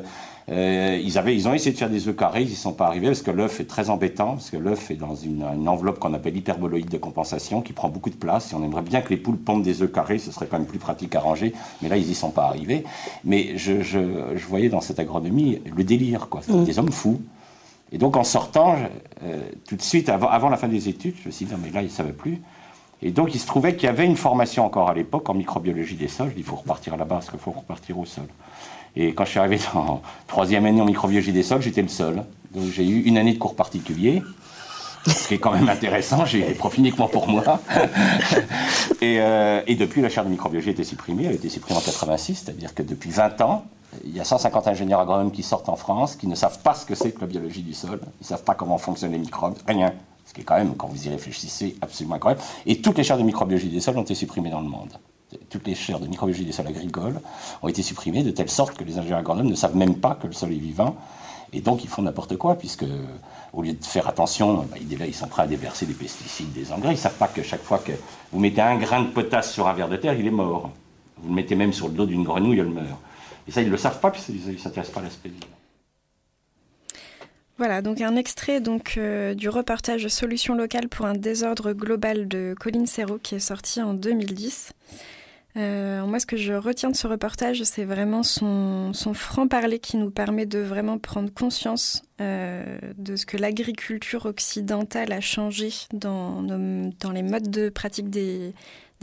euh, 0.52 1.00
ils, 1.04 1.18
avaient, 1.18 1.36
ils 1.36 1.48
ont 1.48 1.54
essayé 1.54 1.72
de 1.72 1.78
faire 1.78 1.90
des 1.90 2.08
œufs 2.08 2.16
carrés, 2.16 2.42
ils 2.42 2.50
n'y 2.50 2.56
sont 2.56 2.74
pas 2.74 2.88
arrivés 2.88 3.08
parce 3.08 3.22
que 3.22 3.30
l'œuf 3.30 3.60
est 3.60 3.66
très 3.66 3.90
embêtant, 3.90 4.32
parce 4.34 4.50
que 4.50 4.58
l'œuf 4.58 4.90
est 4.90 4.96
dans 4.96 5.16
une, 5.16 5.44
enveloppe 5.68 6.00
qu'on 6.00 6.14
appelle 6.14 6.36
hyperboloïde 6.36 6.90
de 6.90 6.98
compensation 6.98 7.62
qui 7.62 7.74
prend 7.74 7.90
beaucoup 7.90 8.10
de 8.10 8.16
place. 8.16 8.52
Et 8.52 8.56
on 8.56 8.64
aimerait 8.64 8.82
bien 8.82 9.02
que 9.02 9.10
les 9.10 9.18
poules 9.18 9.38
pondent 9.38 9.62
des 9.62 9.84
œufs 9.84 9.92
carrés, 9.92 10.18
ce 10.18 10.32
serait 10.32 10.48
quand 10.48 10.58
même 10.58 10.68
plus 10.68 10.80
pratique 10.80 11.16
à 11.16 11.20
ranger, 11.20 11.54
mais 11.82 11.90
là 11.90 11.98
ils 11.98 12.08
n'y 12.08 12.16
sont 12.16 12.32
pas 12.32 12.46
arrivés. 12.46 12.84
Mais 13.24 13.58
je, 13.58 13.82
je, 13.82 14.00
je, 14.36 14.46
voyais 14.48 14.70
dans 14.70 14.82
cette 14.82 15.00
agronomie 15.00 15.62
le 15.76 15.84
délire, 15.84 16.30
quoi. 16.30 16.42
Mmh. 16.48 16.64
Des 16.64 16.80
hommes 16.80 16.92
fous. 16.92 17.22
Et 17.92 17.98
donc 17.98 18.18
en 18.18 18.24
sortant, 18.24 18.76
euh, 19.24 19.42
tout 19.68 19.76
de 19.76 19.82
suite, 19.82 20.10
avant, 20.10 20.30
avant, 20.30 20.50
la 20.50 20.58
fin 20.58 20.68
des 20.68 20.90
études, 20.90 21.16
je 21.22 21.28
me 21.28 21.32
suis 21.32 21.46
dit, 21.46 21.52
non 21.52 21.60
mais 21.64 21.72
là, 21.72 21.82
ils 21.82 21.86
ne 21.86 21.90
savaient 21.90 22.12
plus. 22.12 22.42
Et 23.02 23.12
donc 23.12 23.34
il 23.34 23.40
se 23.40 23.48
trouvait 23.48 23.76
qu'il 23.76 23.86
y 23.86 23.90
avait 23.90 24.06
une 24.06 24.18
formation 24.18 24.66
encore 24.66 24.90
à 24.90 24.94
l'époque 24.94 25.30
en 25.30 25.34
microbiologie 25.34 25.96
des 25.96 26.08
sols. 26.08 26.34
Il 26.38 26.44
faut 26.44 26.58
repartir 26.58 26.98
là-bas 26.98 27.16
parce 27.16 27.30
qu'il 27.30 27.40
faut 27.40 27.52
repartir 27.52 27.98
au 27.98 28.06
sol. 28.06 28.26
Et 28.95 29.13
quand 29.13 29.25
je 29.25 29.32
suis 29.32 29.39
arrivé 29.39 29.60
en 29.73 30.02
troisième 30.28 30.65
année 30.65 30.82
en 30.82 30.86
microbiologie 30.86 31.32
des 31.32 31.43
sols, 31.43 31.62
j'étais 31.62 31.82
le 31.82 31.88
seul. 31.88 32.23
Donc 32.54 32.65
j'ai 32.71 32.88
eu 32.88 33.02
une 33.02 33.17
année 33.17 33.34
de 33.34 33.38
cours 33.38 33.56
particuliers, 33.56 34.23
ce 35.06 35.28
qui 35.28 35.36
est 35.36 35.38
quand 35.38 35.52
même 35.52 35.69
intéressant. 35.69 36.25
J'ai 36.25 36.41
des 36.41 36.54
profs 36.54 36.78
uniquement 36.78 37.08
pour 37.08 37.28
moi. 37.28 37.60
et, 39.02 39.19
euh, 39.19 39.62
et, 39.67 39.75
depuis, 39.75 40.02
la 40.02 40.10
chaire 40.10 40.25
de 40.25 40.30
microbiologie 40.30 40.69
a 40.69 40.71
été 40.71 40.84
supprimée. 40.84 41.25
Elle 41.25 41.32
a 41.32 41.36
été 41.36 41.49
supprimée 41.49 41.78
en 41.78 41.82
86, 41.82 42.43
c'est-à-dire 42.43 42.73
que 42.73 42.82
depuis 42.82 43.12
20 43.12 43.41
ans, 43.41 43.65
il 44.04 44.15
y 44.15 44.19
a 44.19 44.23
150 44.23 44.67
ingénieurs 44.67 44.99
agronomes 44.99 45.32
qui 45.32 45.43
sortent 45.43 45.69
en 45.69 45.75
France, 45.75 46.15
qui 46.15 46.28
ne 46.28 46.36
savent 46.36 46.60
pas 46.60 46.73
ce 46.73 46.86
que 46.86 46.95
c'est 46.95 47.12
que 47.12 47.21
la 47.21 47.28
biologie 47.28 47.62
du 47.62 47.73
sol. 47.73 47.99
Ils 48.19 48.23
ne 48.23 48.28
savent 48.28 48.43
pas 48.43 48.56
comment 48.56 48.78
fonctionnent 48.78 49.12
les 49.12 49.19
microbes. 49.19 49.58
Rien. 49.67 49.93
Ce 50.25 50.34
qui 50.34 50.41
est 50.41 50.43
quand 50.43 50.58
même, 50.58 50.75
quand 50.75 50.88
vous 50.88 51.08
y 51.08 51.10
réfléchissez, 51.10 51.75
absolument 51.82 52.15
incroyable. 52.15 52.41
Et 52.65 52.82
toutes 52.82 52.97
les 52.97 53.04
chaires 53.04 53.17
de 53.17 53.23
microbiologie 53.23 53.69
des 53.69 53.80
sols 53.80 53.97
ont 53.97 54.04
été 54.04 54.15
supprimées 54.15 54.52
dans 54.52 54.62
le 54.62 54.69
monde 54.69 54.91
toutes 55.50 55.68
les 55.68 55.76
chaires 55.76 56.00
de 56.00 56.08
microbiologie 56.08 56.46
des 56.46 56.52
sols 56.52 56.68
agricoles 56.68 57.20
ont 57.62 57.68
été 57.68 57.82
supprimées 57.82 58.24
de 58.24 58.32
telle 58.32 58.50
sorte 58.50 58.78
que 58.78 58.84
les 58.84 58.98
ingénieurs 58.98 59.20
agronomes 59.20 59.50
ne 59.50 59.56
savent 59.56 59.76
même 59.76 59.96
pas 59.96 60.15
que 60.15 60.28
le 60.28 60.34
sol 60.34 60.52
est 60.52 60.58
vivant. 60.58 60.98
Et 61.54 61.62
donc 61.62 61.84
ils 61.84 61.89
font 61.89 62.02
n'importe 62.02 62.38
quoi, 62.38 62.56
puisque 62.56 62.86
au 63.54 63.62
lieu 63.62 63.74
de 63.74 63.84
faire 63.84 64.08
attention, 64.08 64.68
bah, 64.70 64.78
ils, 64.80 65.13
sont 65.13 65.28
prêts 65.28 65.44
à 65.44 65.48
déverser 65.48 65.86
des 65.86 65.94
pesticides, 65.94 66.52
des 66.54 66.72
engrais. 66.72 66.89
Ils 66.89 66.96
ne 66.96 66.98
savent 66.98 67.18
pas 67.18 67.28
que 67.28 67.42
chaque 67.42 67.63
fois 67.63 67.80
que 67.80 67.92
vous 68.32 68.39
mettez 68.39 68.62
un 68.62 68.78
grain 68.78 69.02
de 69.02 69.10
potasse 69.10 69.52
sur 69.52 69.68
un 69.68 69.74
ver 69.74 69.89
de 69.89 69.98
terre, 69.98 70.13
il 70.13 70.28
est 70.28 70.32
mort. 70.32 70.72
Vous 71.18 71.30
le 71.30 71.36
mettez 71.36 71.56
même 71.56 71.74
sur 71.74 71.88
le 71.88 71.94
dos 71.94 72.06
d'une 72.06 72.24
grenouille, 72.24 72.60
elle 72.60 72.70
meurt. 72.70 73.00
Et 73.48 73.52
ça, 73.52 73.62
ils 73.62 73.68
ne 73.68 73.72
le 73.72 73.78
savent 73.78 74.00
pas, 74.00 74.12
puisqu'ils 74.12 74.54
ne 74.54 74.58
s'intéressent 74.58 74.94
pas 74.94 75.02
à 75.02 75.04
l'aspect. 75.04 75.32
Voilà, 77.58 77.82
donc 77.82 78.00
un 78.00 78.15
extrait 78.15 78.62
euh, 78.98 79.34
du 79.34 79.50
reportage 79.50 80.08
Solutions 80.08 80.56
locales 80.56 80.88
pour 80.88 81.06
un 81.06 81.13
désordre 81.13 81.74
global 81.74 82.28
de 82.28 82.56
Colline 82.58 82.86
Serrault 82.86 83.20
qui 83.22 83.36
est 83.36 83.39
sorti 83.39 83.82
en 83.82 83.94
2010. 83.94 84.72
Euh, 85.60 86.06
moi, 86.06 86.19
ce 86.19 86.26
que 86.26 86.38
je 86.38 86.54
retiens 86.54 86.89
de 86.89 86.95
ce 86.95 87.06
reportage, 87.06 87.63
c'est 87.63 87.84
vraiment 87.84 88.24
son, 88.24 88.93
franc-parler 89.13 89.80
qui 89.80 89.98
nous 89.98 90.10
permet 90.10 90.45
de 90.45 90.60
vraiment 90.60 90.98
prendre 90.98 91.34
conscience 91.34 92.02
euh, 92.22 92.63
de 92.98 93.17
ce 93.17 93.26
que 93.26 93.36
l'agriculture 93.36 94.26
occidentale 94.26 95.12
a 95.12 95.19
changé 95.19 95.69
dans, 95.91 96.41
les 97.13 97.24
modes 97.24 97.50
de 97.50 97.69
pratique 97.69 98.10
des, 98.10 98.54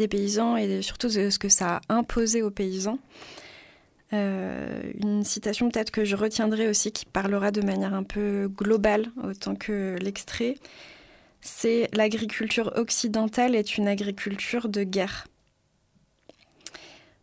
paysans 0.08 0.56
et 0.56 0.80
surtout 0.80 1.08
de 1.08 1.28
ce 1.28 1.38
que 1.38 1.50
ça 1.50 1.80
a 1.88 1.94
imposé 1.94 2.42
aux 2.42 2.50
paysans. 2.50 2.98
Euh, 4.12 4.82
une 5.02 5.24
citation 5.24 5.68
peut-être 5.68 5.90
que 5.90 6.04
je 6.04 6.16
retiendrai 6.16 6.68
aussi 6.68 6.92
qui 6.92 7.04
parlera 7.04 7.50
de 7.50 7.60
manière 7.60 7.92
un 7.92 8.04
peu 8.04 8.48
globale 8.48 9.08
autant 9.22 9.56
que 9.56 9.96
l'extrait, 10.00 10.54
c'est 11.42 11.88
l'agriculture 11.92 12.72
occidentale 12.76 13.54
est 13.54 13.76
une 13.76 13.88
agriculture 13.88 14.68
de 14.68 14.84
guerre. 14.84 15.26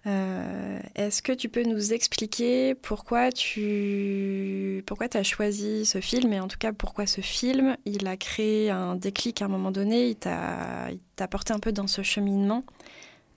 Euh, 0.06 0.80
est-ce 0.96 1.22
que 1.22 1.32
tu 1.32 1.48
peux 1.48 1.64
nous 1.64 1.94
expliquer 1.94 2.76
pourquoi 2.76 3.32
tu 3.32 4.84
pourquoi 4.86 5.08
as 5.14 5.24
choisi 5.24 5.86
ce 5.86 6.02
film 6.02 6.34
et 6.34 6.42
en 6.42 6.50
tout 6.50 6.58
cas 6.58 6.74
pourquoi 6.74 7.08
ce 7.08 7.22
film 7.22 7.78
il 7.86 8.06
a 8.06 8.18
créé 8.18 8.70
un 8.70 8.96
déclic 8.96 9.42
à 9.42 9.46
un 9.46 9.48
moment 9.48 9.72
donné, 9.72 10.10
il 10.10 10.16
t'a 10.18 11.28
porté 11.30 11.54
un 11.54 11.60
peu 11.60 11.72
dans 11.72 11.88
ce 11.88 12.02
cheminement. 12.02 12.64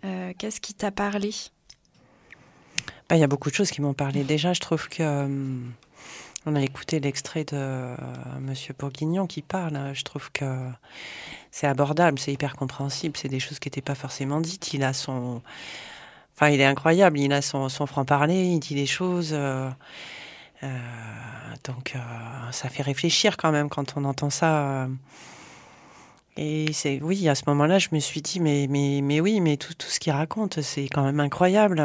Euh, 0.05 0.33
qu'est-ce 0.37 0.61
qui 0.61 0.75
t'a 0.75 0.91
parlé? 0.91 1.31
Bah, 3.09 3.17
Il 3.17 3.21
y 3.21 3.25
a 3.25 3.29
beaucoup 3.29 3.51
de 3.51 3.55
choses 3.55 3.71
qui 3.71 3.81
m'ont 3.81 3.95
parlé. 3.95 4.25
Déjà, 4.25 4.53
je 4.53 4.61
trouve 4.61 4.89
que 4.89 5.03
euh, 5.03 5.59
on 6.47 6.57
a 6.57 6.63
écouté 6.63 6.99
l'extrait 6.99 7.45
de 7.45 7.95
Monsieur 8.41 8.75
Bourguignon 8.77 9.29
qui 9.29 9.43
parle. 9.43 9.93
Je 9.95 10.03
trouve 10.03 10.33
que 10.33 10.69
c'est 11.53 11.67
abordable, 11.67 12.19
c'est 12.19 12.33
hyper 12.33 12.57
compréhensible. 12.57 13.17
C'est 13.17 13.29
des 13.29 13.41
choses 13.41 13.61
qui 13.61 13.69
n'étaient 13.69 13.83
pas 13.83 13.95
forcément 13.95 14.41
dites. 14.41 14.75
Il 14.75 14.83
a 14.83 14.93
son 14.93 15.43
Enfin, 16.37 16.51
il 16.51 16.61
est 16.61 16.67
incroyable. 16.67 17.19
Il 17.19 17.33
a 17.33 17.41
son, 17.43 17.69
franc-parler, 17.69 18.45
il 18.45 18.61
dit 18.61 18.75
des 18.75 18.87
choses. 18.87 19.31
Euh, 19.33 19.71
donc 21.65 21.95
ça 22.53 22.69
fait 22.69 22.83
réfléchir 22.83 23.37
quand 23.37 23.53
même 23.53 23.69
quand 23.69 23.95
on 23.97 24.05
entend 24.05 24.31
ça. 24.31 24.89
Et 26.37 26.73
c'est 26.73 27.01
oui, 27.03 27.29
à 27.29 27.35
ce 27.35 27.45
moment-là, 27.47 27.79
je 27.79 27.89
me 27.93 27.99
suis 28.01 28.21
dit 28.21 28.41
mais 28.41 28.67
mais 28.69 29.01
mais 29.03 29.21
oui, 29.21 29.41
mais 29.41 29.57
tout 29.57 29.75
tout 29.75 29.89
ce 29.89 29.99
qu'il 29.99 30.13
raconte, 30.13 30.61
c'est 30.61 30.89
quand 30.89 31.05
même 31.05 31.21
incroyable. 31.21 31.81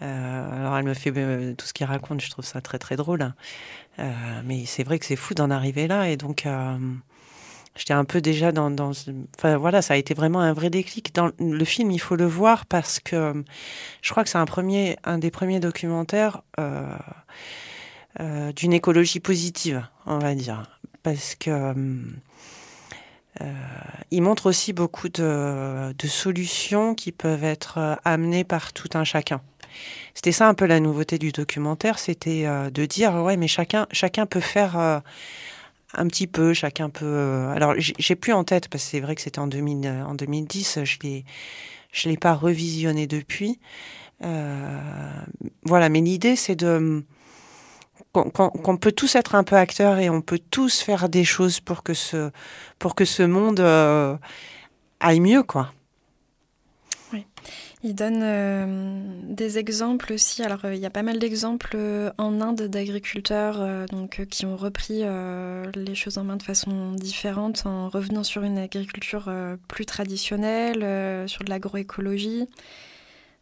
alors 0.00 0.76
elle 0.76 0.84
me 0.84 0.94
fait 0.94 1.12
tout 1.56 1.66
ce 1.66 1.72
qu'il 1.72 1.86
raconte, 1.86 2.20
je 2.20 2.30
trouve 2.30 2.44
ça 2.44 2.60
très 2.60 2.78
très 2.78 2.96
drôle. 2.96 3.22
Hein. 3.22 3.34
mais 4.44 4.66
c'est 4.66 4.84
vrai 4.84 4.98
que 4.98 5.06
c'est 5.06 5.16
fou 5.16 5.34
d'en 5.34 5.50
arriver 5.50 5.88
là 5.88 6.08
et 6.08 6.16
donc 6.16 6.46
j'étais 7.76 7.92
un 7.92 8.04
peu 8.04 8.20
déjà 8.20 8.52
dans, 8.52 8.74
enfin 9.38 9.56
voilà 9.56 9.82
ça 9.82 9.94
a 9.94 9.96
été 9.96 10.14
vraiment 10.14 10.40
un 10.40 10.52
vrai 10.52 10.70
déclic. 10.70 11.14
Dans 11.14 11.30
le 11.38 11.64
film 11.64 11.90
il 11.90 11.98
faut 11.98 12.16
le 12.16 12.26
voir 12.26 12.66
parce 12.66 13.00
que 13.00 13.44
je 14.02 14.10
crois 14.10 14.24
que 14.24 14.30
c'est 14.30 14.38
un 14.38 14.46
premier 14.46 14.96
un 15.04 15.18
des 15.18 15.30
premiers 15.30 15.60
documentaires 15.60 16.42
euh, 16.58 16.86
euh, 18.20 18.52
d'une 18.52 18.72
écologie 18.72 19.20
positive 19.20 19.86
on 20.06 20.18
va 20.18 20.34
dire. 20.34 20.78
Parce 21.02 21.34
que 21.34 21.74
euh, 23.40 24.20
montre 24.20 24.46
aussi 24.46 24.72
beaucoup 24.72 25.08
de, 25.08 25.94
de, 25.96 26.06
solutions 26.06 26.94
qui 26.94 27.10
peuvent 27.10 27.44
être 27.44 27.98
amenées 28.04 28.44
par 28.44 28.74
tout 28.74 28.90
un 28.94 29.04
chacun. 29.04 29.40
C'était 30.14 30.32
ça 30.32 30.46
un 30.48 30.52
peu 30.54 30.66
la 30.66 30.80
nouveauté 30.80 31.18
du 31.18 31.30
documentaire 31.30 31.98
c'était 31.98 32.44
de 32.70 32.84
dire 32.84 33.14
ouais 33.14 33.36
mais 33.36 33.48
chacun 33.48 33.86
chacun 33.92 34.26
peut 34.26 34.40
faire 34.40 35.02
un 35.94 36.06
petit 36.06 36.26
peu, 36.26 36.54
chacun 36.54 36.90
peut. 36.90 37.04
Euh, 37.04 37.52
alors, 37.54 37.74
j'ai 37.78 38.14
plus 38.14 38.32
en 38.32 38.44
tête 38.44 38.68
parce 38.68 38.84
que 38.84 38.90
c'est 38.90 39.00
vrai 39.00 39.14
que 39.14 39.20
c'était 39.20 39.38
en, 39.38 39.46
2000, 39.46 39.86
euh, 39.86 40.04
en 40.04 40.14
2010. 40.14 40.80
Je 40.84 40.98
l'ai, 41.02 41.24
je 41.92 42.08
l'ai 42.08 42.16
pas 42.16 42.34
revisionné 42.34 43.06
depuis. 43.06 43.58
Euh, 44.24 44.78
voilà, 45.64 45.88
mais 45.88 46.00
l'idée 46.00 46.36
c'est 46.36 46.56
de 46.56 47.04
qu'on 48.12 48.76
peut 48.76 48.90
tous 48.90 49.14
être 49.14 49.36
un 49.36 49.44
peu 49.44 49.56
acteurs 49.56 49.98
et 49.98 50.10
on 50.10 50.20
peut 50.20 50.40
tous 50.50 50.80
faire 50.80 51.08
des 51.08 51.24
choses 51.24 51.60
pour 51.60 51.84
que 51.84 51.94
ce 51.94 52.32
pour 52.78 52.96
que 52.96 53.04
ce 53.04 53.22
monde 53.22 53.60
aille 55.00 55.20
mieux, 55.20 55.42
quoi. 55.44 55.72
Il 57.82 57.94
donne 57.94 58.20
euh, 58.22 59.22
des 59.24 59.56
exemples 59.56 60.12
aussi. 60.12 60.42
Alors, 60.42 60.66
euh, 60.66 60.74
il 60.74 60.80
y 60.80 60.86
a 60.86 60.90
pas 60.90 61.02
mal 61.02 61.18
d'exemples 61.18 61.72
euh, 61.76 62.10
en 62.18 62.42
Inde 62.42 62.62
d'agriculteurs 62.62 63.86
qui 64.30 64.44
ont 64.44 64.56
repris 64.56 65.02
les 65.74 65.94
choses 65.94 66.18
en 66.18 66.24
main 66.24 66.36
de 66.36 66.42
façon 66.42 66.92
différente 66.92 67.64
en 67.64 67.88
revenant 67.88 68.22
sur 68.22 68.42
une 68.42 68.58
agriculture 68.58 69.32
plus 69.68 69.86
traditionnelle, 69.86 71.28
sur 71.28 71.44
de 71.44 71.50
l'agroécologie. 71.50 72.48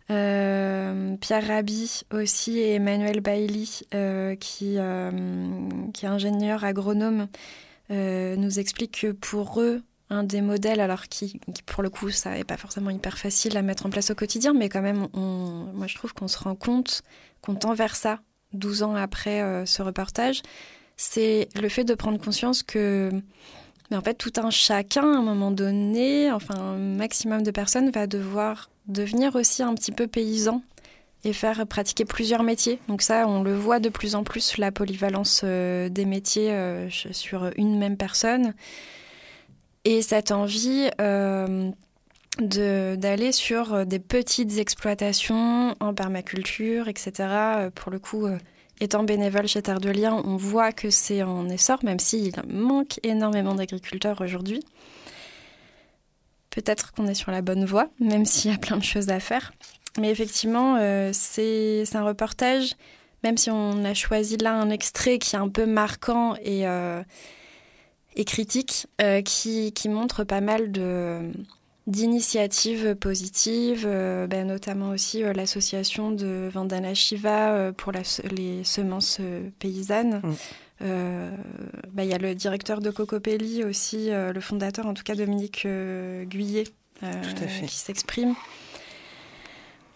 Pierre 0.09 1.46
Rabhi 1.46 2.03
aussi 2.12 2.59
et 2.59 2.74
Emmanuel 2.74 3.20
Bailey, 3.20 3.66
qui, 4.40 4.79
qui 5.94 6.05
est 6.05 6.09
ingénieur 6.09 6.64
agronome, 6.64 7.29
nous 7.90 8.59
expliquent 8.59 9.01
que 9.01 9.12
pour 9.12 9.61
eux, 9.61 9.83
un 10.11 10.23
des 10.23 10.40
modèles, 10.40 10.81
alors 10.81 11.09
qui, 11.09 11.40
pour 11.66 11.83
le 11.83 11.90
coup, 11.90 12.11
ça 12.11 12.31
n'est 12.31 12.44
pas 12.44 12.57
forcément 12.57 12.90
hyper 12.90 13.18
facile 13.18 13.57
à 13.57 13.62
mettre 13.62 13.87
en 13.87 13.90
place 13.90 14.11
au 14.11 14.14
quotidien, 14.14 14.55
mais 14.55 14.68
quand 14.68 14.83
même, 14.83 15.09
moi 15.14 15.87
je 15.87 15.94
trouve 15.94 16.14
qu'on 16.14 16.29
se 16.29 16.38
rend 16.38 16.55
compte 16.55 17.03
qu'on 17.42 17.55
tend 17.55 17.75
vers 17.75 17.94
ça 17.94 18.21
12 18.55 18.83
ans 18.83 18.94
après 18.94 19.42
euh, 19.42 19.66
ce 19.66 19.83
reportage, 19.83 20.42
c'est 20.97 21.49
le 21.61 21.68
fait 21.68 21.85
de 21.85 21.94
prendre 21.94 22.18
conscience 22.18 22.62
que 22.62 23.11
mais 23.90 23.97
en 23.97 24.03
fait, 24.03 24.14
tout 24.14 24.33
un 24.37 24.51
chacun, 24.51 25.03
à 25.03 25.16
un 25.18 25.23
moment 25.23 25.51
donné, 25.51 26.31
enfin 26.31 26.55
un 26.55 26.77
maximum 26.77 27.42
de 27.42 27.51
personnes, 27.51 27.90
va 27.90 28.07
devoir 28.07 28.71
devenir 28.87 29.35
aussi 29.35 29.62
un 29.62 29.75
petit 29.75 29.92
peu 29.92 30.07
paysan 30.07 30.62
et 31.25 31.33
faire 31.33 31.66
pratiquer 31.66 32.05
plusieurs 32.05 32.42
métiers. 32.42 32.79
Donc 32.88 33.03
ça, 33.03 33.27
on 33.27 33.42
le 33.42 33.55
voit 33.55 33.81
de 33.81 33.88
plus 33.88 34.14
en 34.14 34.25
plus, 34.25 34.59
la 34.59 34.73
polyvalence 34.73 35.40
euh, 35.44 35.88
des 35.88 36.05
métiers 36.05 36.53
euh, 36.53 36.88
sur 36.90 37.51
une 37.57 37.79
même 37.79 37.97
personne. 37.97 38.55
Et 39.90 40.03
cette 40.03 40.33
envie 40.33 40.90
euh, 41.01 41.70
d'aller 42.38 43.33
sur 43.33 43.72
euh, 43.72 43.85
des 43.87 43.98
petites 43.98 44.59
exploitations 44.59 45.74
en 45.81 45.94
permaculture, 45.94 46.88
etc. 46.88 47.12
Euh, 47.20 47.70
pour 47.70 47.90
le 47.90 47.98
coup, 47.98 48.27
étant 48.81 49.03
bénévole 49.03 49.48
chez 49.48 49.62
Terre 49.62 49.81
de 49.81 49.88
Liens, 49.88 50.22
on 50.27 50.37
voit 50.37 50.72
que 50.72 50.90
c'est 50.90 51.22
en 51.22 51.48
essor, 51.48 51.83
même 51.85 52.01
s'il 52.01 52.35
manque 52.46 53.01
énormément 53.03 53.55
d'agriculteurs 53.55 54.20
aujourd'hui. 54.20 54.62
Peut-être 56.51 56.92
qu'on 56.92 57.07
est 57.07 57.14
sur 57.14 57.33
la 57.33 57.40
bonne 57.40 57.64
voie, 57.64 57.88
même 57.98 58.27
s'il 58.27 58.51
y 58.51 58.55
a 58.55 58.59
plein 58.59 58.77
de 58.77 58.85
choses 58.85 59.09
à 59.09 59.20
faire. 59.20 59.55
Mais 59.98 60.11
effectivement, 60.11 60.77
c'est 61.12 61.85
un 61.94 62.05
reportage, 62.05 62.74
même 63.24 63.38
si 63.38 63.51
on 63.51 63.87
a 63.87 63.94
choisi 63.94 64.37
là 64.37 64.53
un 64.53 64.68
extrait 64.68 65.18
qui 65.18 65.35
est 65.35 65.38
un 65.38 65.48
peu 65.48 65.64
marquant 65.64 66.35
et 66.44 66.66
et 68.18 68.24
critique 68.24 68.88
euh, 69.00 69.22
qui, 69.22 69.72
qui 69.72 69.88
montre 69.88 70.24
pas 70.24 70.42
mal 70.42 70.70
de 70.70 71.31
d'initiatives 71.87 72.96
positives, 72.96 73.87
euh, 73.87 74.26
ben, 74.26 74.46
notamment 74.46 74.90
aussi 74.90 75.24
euh, 75.24 75.33
l'association 75.33 76.11
de 76.11 76.50
Vandana 76.52 76.92
Shiva 76.92 77.72
pour 77.72 77.92
la, 77.92 78.02
les 78.31 78.62
semences 78.62 79.20
paysannes. 79.59 80.20
Mm. 80.22 80.35
Ben, 80.81 82.04
il 82.04 82.11
y 82.11 82.12
a 82.12 82.18
le 82.18 82.35
directeur 82.35 82.81
de 82.81 82.90
Cocopelli 82.90 83.64
aussi, 83.64 84.11
le 84.11 84.40
fondateur 84.40 84.87
en 84.87 84.94
tout 84.94 85.02
cas 85.02 85.16
Dominique 85.16 85.66
Guyet, 85.66 86.64
qui 87.66 87.74
s'exprime. 87.74 88.37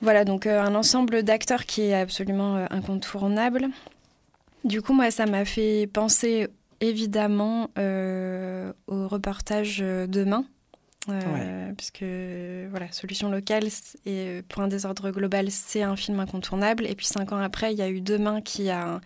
Voilà, 0.01 0.25
donc 0.25 0.47
un 0.47 0.75
ensemble 0.75 1.23
d'acteurs 1.23 1.67
qui 1.67 1.83
est 1.83 1.95
absolument 1.95 2.67
incontournable. 2.71 3.69
Du 4.65 4.83
coup, 4.83 4.93
moi, 4.93 5.13
ça 5.13 5.27
m'a 5.27 5.45
fait 5.45 5.89
penser 5.93 6.49
évidemment 6.83 7.71
euh, 7.79 8.73
au 8.87 9.09
reportage 9.09 9.81
euh, 9.83 10.07
Demain. 10.07 10.45
Euh, 11.09 11.73
Puisque 11.77 12.05
voilà, 12.71 12.93
Solution 12.93 13.29
locale 13.29 13.65
et 14.07 14.43
pour 14.49 14.63
un 14.63 14.69
désordre 14.69 15.11
global, 15.11 15.51
c'est 15.51 15.83
un 15.83 15.97
film 15.97 16.21
incontournable. 16.21 16.87
Et 16.87 16.95
puis 16.95 17.07
cinq 17.07 17.33
ans 17.33 17.39
après, 17.39 17.73
il 17.73 17.79
y 17.79 17.83
a 17.83 17.89
eu 17.89 18.01
Demain 18.01 18.41
qui 18.41 18.71
a, 18.71 19.01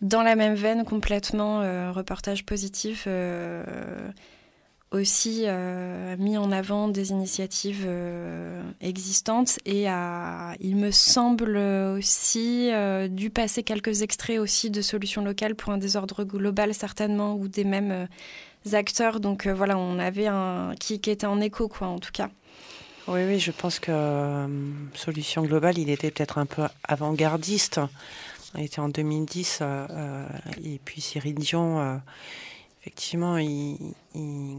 dans 0.00 0.22
la 0.22 0.34
même 0.34 0.54
veine, 0.54 0.84
complètement 0.84 1.60
reportage 1.92 2.44
positif 2.44 3.06
aussi 4.94 5.44
euh, 5.46 6.16
mis 6.18 6.38
en 6.38 6.52
avant 6.52 6.88
des 6.88 7.10
initiatives 7.10 7.84
euh, 7.86 8.62
existantes 8.80 9.58
et 9.66 9.88
a, 9.88 10.54
il 10.60 10.76
me 10.76 10.90
semble 10.90 11.56
aussi, 11.56 12.70
euh, 12.72 13.08
dû 13.08 13.30
passer 13.30 13.62
quelques 13.62 14.02
extraits 14.02 14.38
aussi 14.38 14.70
de 14.70 14.80
solutions 14.82 15.24
locales 15.24 15.54
pour 15.54 15.72
un 15.72 15.78
désordre 15.78 16.24
global 16.24 16.74
certainement 16.74 17.34
ou 17.34 17.48
des 17.48 17.64
mêmes 17.64 18.08
acteurs. 18.72 19.20
Donc 19.20 19.46
voilà, 19.46 19.76
on 19.76 19.98
avait 19.98 20.28
un 20.28 20.74
qui, 20.78 21.00
qui, 21.00 21.10
était 21.10 21.26
en 21.26 21.40
écho 21.40 21.68
quoi 21.68 21.88
en 21.88 21.98
tout 21.98 22.12
cas. 22.12 22.30
Oui, 23.06 23.20
oui, 23.26 23.38
je 23.38 23.50
pense 23.50 23.80
que 23.80 24.48
Solution 24.94 25.42
Globale, 25.42 25.76
il 25.76 25.90
était 25.90 26.10
peut-être 26.10 26.38
un 26.38 26.46
peu 26.46 26.62
avant-gardiste. 26.84 27.78
Il 28.56 28.64
était 28.64 28.80
en 28.80 28.88
2010 28.88 29.62
et 30.64 30.80
puis 30.82 31.02
Cyril 31.02 31.34
Dion 31.34 32.00
effectivement, 32.84 33.38
il, 33.38 33.94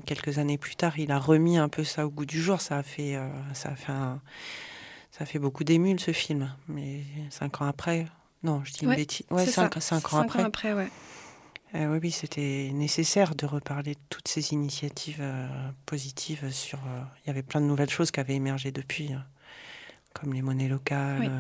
quelques 0.05 0.39
années 0.39 0.57
plus 0.57 0.75
tard, 0.75 0.97
il 0.97 1.11
a 1.11 1.19
remis 1.19 1.57
un 1.57 1.69
peu 1.69 1.83
ça 1.83 2.07
au 2.07 2.09
goût 2.09 2.25
du 2.25 2.41
jour. 2.41 2.59
Ça 2.59 2.79
a 2.79 2.83
fait, 2.83 3.15
euh, 3.15 3.29
ça 3.53 3.69
a 3.69 3.75
fait, 3.75 3.93
ça 5.11 5.21
a 5.21 5.25
fait 5.25 5.37
beaucoup 5.37 5.63
d'émules 5.63 5.99
ce 5.99 6.11
film. 6.11 6.51
Mais 6.67 7.01
cinq 7.29 7.61
ans 7.61 7.67
après, 7.67 8.07
non, 8.41 8.63
je 8.63 8.73
dis 8.73 8.85
une 8.85 8.95
bêtise. 8.95 9.25
Ouais, 9.29 9.45
cinq, 9.45 9.79
cinq, 9.79 10.13
ans 10.13 10.21
après. 10.21 10.41
Ans 10.41 10.47
après 10.47 10.73
ouais. 10.73 10.89
Euh, 11.75 11.91
oui, 11.91 11.99
oui, 12.01 12.11
c'était 12.11 12.71
nécessaire 12.73 13.35
de 13.35 13.45
reparler 13.45 13.93
de 13.93 13.99
toutes 14.09 14.27
ces 14.27 14.53
initiatives 14.53 15.19
euh, 15.19 15.47
positives. 15.85 16.49
Sur, 16.49 16.79
il 17.23 17.27
y 17.27 17.29
avait 17.29 17.43
plein 17.43 17.61
de 17.61 17.67
nouvelles 17.67 17.89
choses 17.89 18.09
qui 18.09 18.19
avaient 18.19 18.35
émergé 18.35 18.71
depuis, 18.71 19.13
hein, 19.13 19.25
comme 20.13 20.33
les 20.33 20.41
monnaies 20.41 20.69
locales. 20.69 21.31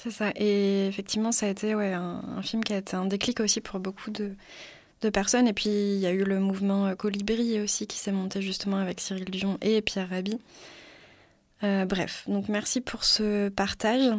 C'est 0.00 0.10
ça. 0.10 0.30
Et 0.36 0.86
effectivement, 0.86 1.32
ça 1.32 1.46
a 1.46 1.48
été 1.48 1.74
ouais, 1.74 1.94
un, 1.94 2.42
film 2.42 2.62
qui 2.62 2.74
a 2.74 2.76
été 2.76 2.96
un 2.96 3.06
déclic 3.06 3.40
aussi 3.40 3.60
pour 3.60 3.80
beaucoup 3.80 4.10
de, 4.10 4.36
de 5.02 5.10
personnes. 5.10 5.48
Et 5.48 5.52
puis, 5.52 5.68
il 5.68 5.98
y 5.98 6.06
a 6.06 6.12
eu 6.12 6.24
le 6.24 6.40
mouvement 6.40 6.94
Colibri 6.96 7.60
aussi 7.60 7.86
qui 7.86 7.98
s'est 7.98 8.12
monté 8.12 8.42
justement 8.42 8.78
avec 8.78 9.00
Cyril 9.00 9.30
Dion 9.30 9.58
et 9.60 9.82
Pierre 9.82 10.10
Rabhi. 10.10 10.38
Euh, 11.64 11.84
bref, 11.86 12.24
donc 12.26 12.48
merci 12.48 12.80
pour 12.80 13.04
ce 13.04 13.48
partage. 13.48 14.12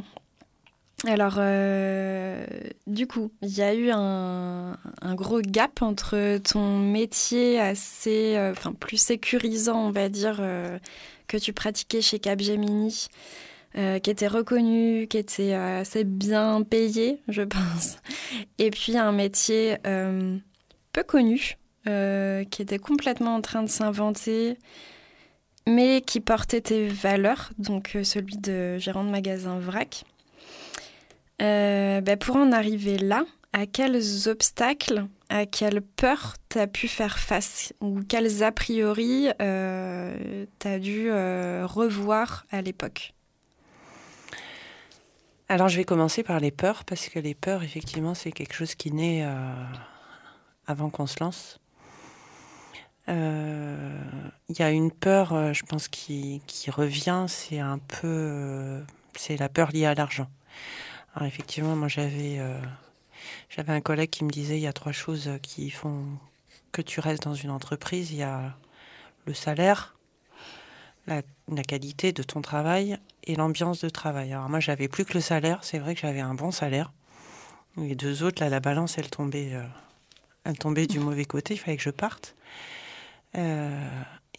Alors, 1.06 1.36
euh, 1.38 2.44
du 2.88 3.06
coup, 3.06 3.32
il 3.44 3.56
y 3.56 3.62
a 3.62 3.76
eu 3.76 3.92
un, 3.92 4.76
gros 5.14 5.42
gap 5.42 5.84
entre 5.84 6.40
ton 6.40 6.80
métier 6.80 7.60
assez, 7.60 8.36
euh, 8.36 8.54
plus 8.80 8.98
sécurisant, 8.98 9.88
on 9.88 9.92
va 9.92 10.10
dire, 10.10 10.42
que 11.28 11.38
tu 11.38 11.54
pratiquais 11.54 12.02
chez 12.02 12.18
Capgemini, 12.18 13.10
qui 13.76 14.10
était 14.10 14.28
reconnu, 14.28 15.08
qui 15.08 15.20
était 15.20 15.54
assez 15.54 16.04
bien 16.04 16.64
payé, 16.64 17.22
je 17.28 17.44
pense, 17.44 17.98
et 18.58 18.72
puis 18.72 18.98
un 18.98 19.12
métier 19.12 19.78
peu 20.98 21.04
connu, 21.04 21.60
euh, 21.88 22.44
qui 22.46 22.64
était 22.64 22.80
complètement 22.80 23.36
en 23.36 23.42
train 23.42 23.62
de 23.62 23.70
s'inventer, 23.70 24.58
mais 25.68 26.02
qui 26.02 26.22
portait 26.22 26.62
tes 26.62 26.88
valeurs, 26.88 27.52
donc 27.60 27.96
euh, 27.96 28.04
celui 28.04 28.38
de 28.38 28.80
gérant 28.80 29.04
de 29.04 29.12
magasin 29.12 29.60
VRAC. 29.60 30.06
Euh, 31.40 32.02
bah, 32.02 32.18
pour 32.18 32.36
en 32.38 32.52
arriver 32.52 32.98
là, 32.98 33.26
à 33.54 33.68
quels 33.68 34.28
obstacles, 34.28 35.06
à 35.30 35.46
quelles 35.46 35.82
peurs 35.82 36.34
t'as 36.50 36.66
pu 36.66 36.88
faire 36.88 37.20
face 37.20 37.76
ou 37.80 38.00
quels 38.02 38.42
a 38.42 38.52
priori 38.52 39.28
euh, 39.40 40.48
t'as 40.58 40.80
dû 40.80 41.12
revoir 41.12 42.48
à 42.50 42.64
l'époque? 42.64 43.14
Alors 45.48 45.70
je 45.70 45.78
vais 45.78 45.86
commencer 45.86 46.24
par 46.24 46.40
les 46.40 46.52
peurs 46.52 46.86
parce 46.86 47.08
que 47.08 47.20
les 47.20 47.36
peurs 47.36 47.62
effectivement 47.62 48.16
c'est 48.16 48.32
quelque 48.32 48.56
chose 48.56 48.74
qui 48.74 48.92
naît 48.92 49.24
avant 50.68 50.90
qu'on 50.90 51.08
se 51.08 51.22
lance. 51.22 51.60
Euh, 53.10 54.04
Il 54.50 54.60
y 54.60 54.64
a 54.64 54.72
une 54.72 54.92
peur, 54.92 55.34
euh, 55.34 55.54
je 55.54 55.64
pense, 55.64 55.88
qui, 55.88 56.42
qui 56.48 56.72
revient, 56.72 57.26
c'est 57.28 57.60
un 57.60 57.80
peu, 57.80 58.08
euh, 58.08 58.82
c'est 59.16 59.38
la 59.38 59.50
peur 59.50 59.72
liée 59.72 59.86
à 59.86 59.94
l'argent. 59.94 60.28
Alors 61.16 61.28
effectivement, 61.28 61.76
moi 61.76 61.88
j'avais, 61.88 62.38
euh, 62.40 62.62
un 63.58 63.82
collègue 63.82 64.10
qui 64.10 64.24
me 64.24 64.30
disait 64.30 64.58
il 64.58 64.62
y 64.62 64.68
a 64.68 64.74
trois 64.74 64.92
choses 64.92 65.32
qui 65.42 65.70
font 65.72 66.06
que 66.72 66.82
tu 66.82 67.00
restes 67.00 67.24
dans 67.24 67.34
une 67.34 67.50
entreprise. 67.50 68.12
Il 68.12 68.18
y 68.18 68.24
a 68.24 68.56
le 69.26 69.34
salaire, 69.34 69.96
la, 71.08 71.24
qualité 71.64 72.12
de 72.12 72.24
ton 72.24 72.42
travail 72.42 72.98
et 73.24 73.36
l'ambiance 73.36 73.82
de 73.82 73.90
travail. 73.90 74.34
Alors 74.34 74.50
moi 74.50 74.60
j'avais 74.60 74.88
plus 74.88 75.06
que 75.06 75.14
le 75.14 75.22
salaire, 75.22 75.64
c'est 75.64 75.80
vrai 75.80 75.96
que 75.96 76.02
j'avais 76.02 76.20
un 76.20 76.34
bon 76.34 76.52
salaire. 76.52 76.92
Les 77.78 77.96
deux 77.96 78.24
autres, 78.24 78.44
là, 78.44 78.50
la 78.50 78.60
balance, 78.60 78.98
elle 78.98 79.10
tombait, 79.10 79.54
euh, 79.54 79.64
elle 80.48 80.88
du 80.88 81.00
mauvais 81.00 81.26
côté. 81.26 81.56
Il 81.56 81.58
fallait 81.58 81.78
que 81.78 81.84
je 81.84 81.90
parte. 81.90 82.36
Euh, 83.38 83.90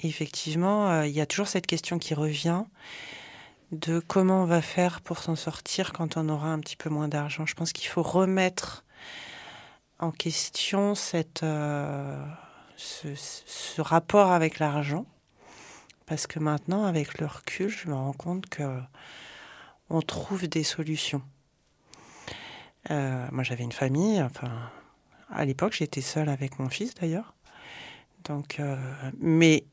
effectivement, 0.00 0.90
euh, 0.90 1.06
il 1.06 1.12
y 1.12 1.20
a 1.20 1.26
toujours 1.26 1.48
cette 1.48 1.66
question 1.66 1.98
qui 1.98 2.14
revient 2.14 2.64
de 3.72 4.00
comment 4.00 4.42
on 4.42 4.46
va 4.46 4.62
faire 4.62 5.02
pour 5.02 5.18
s'en 5.18 5.36
sortir 5.36 5.92
quand 5.92 6.16
on 6.16 6.28
aura 6.28 6.48
un 6.48 6.58
petit 6.60 6.76
peu 6.76 6.88
moins 6.88 7.08
d'argent. 7.08 7.44
Je 7.44 7.54
pense 7.54 7.72
qu'il 7.72 7.88
faut 7.88 8.02
remettre 8.02 8.84
en 9.98 10.10
question 10.10 10.94
cette, 10.94 11.42
euh, 11.42 12.24
ce, 12.76 13.08
ce 13.14 13.80
rapport 13.80 14.32
avec 14.32 14.58
l'argent. 14.58 15.04
Parce 16.06 16.26
que 16.26 16.38
maintenant, 16.38 16.86
avec 16.86 17.18
le 17.18 17.26
recul, 17.26 17.68
je 17.68 17.88
me 17.88 17.94
rends 17.94 18.14
compte 18.14 18.48
que 18.48 18.80
on 19.90 20.00
trouve 20.00 20.46
des 20.48 20.64
solutions. 20.64 21.22
Moi, 22.88 23.42
j'avais 23.42 23.64
une 23.64 23.72
famille. 23.72 24.22
Enfin, 24.22 24.70
à 25.30 25.44
l'époque, 25.44 25.74
j'étais 25.74 26.00
seule 26.00 26.28
avec 26.28 26.58
mon 26.58 26.68
fils, 26.68 26.94
d'ailleurs. 26.94 27.34
Donc, 28.24 28.60
euh, 28.60 28.76
mais 29.18 29.64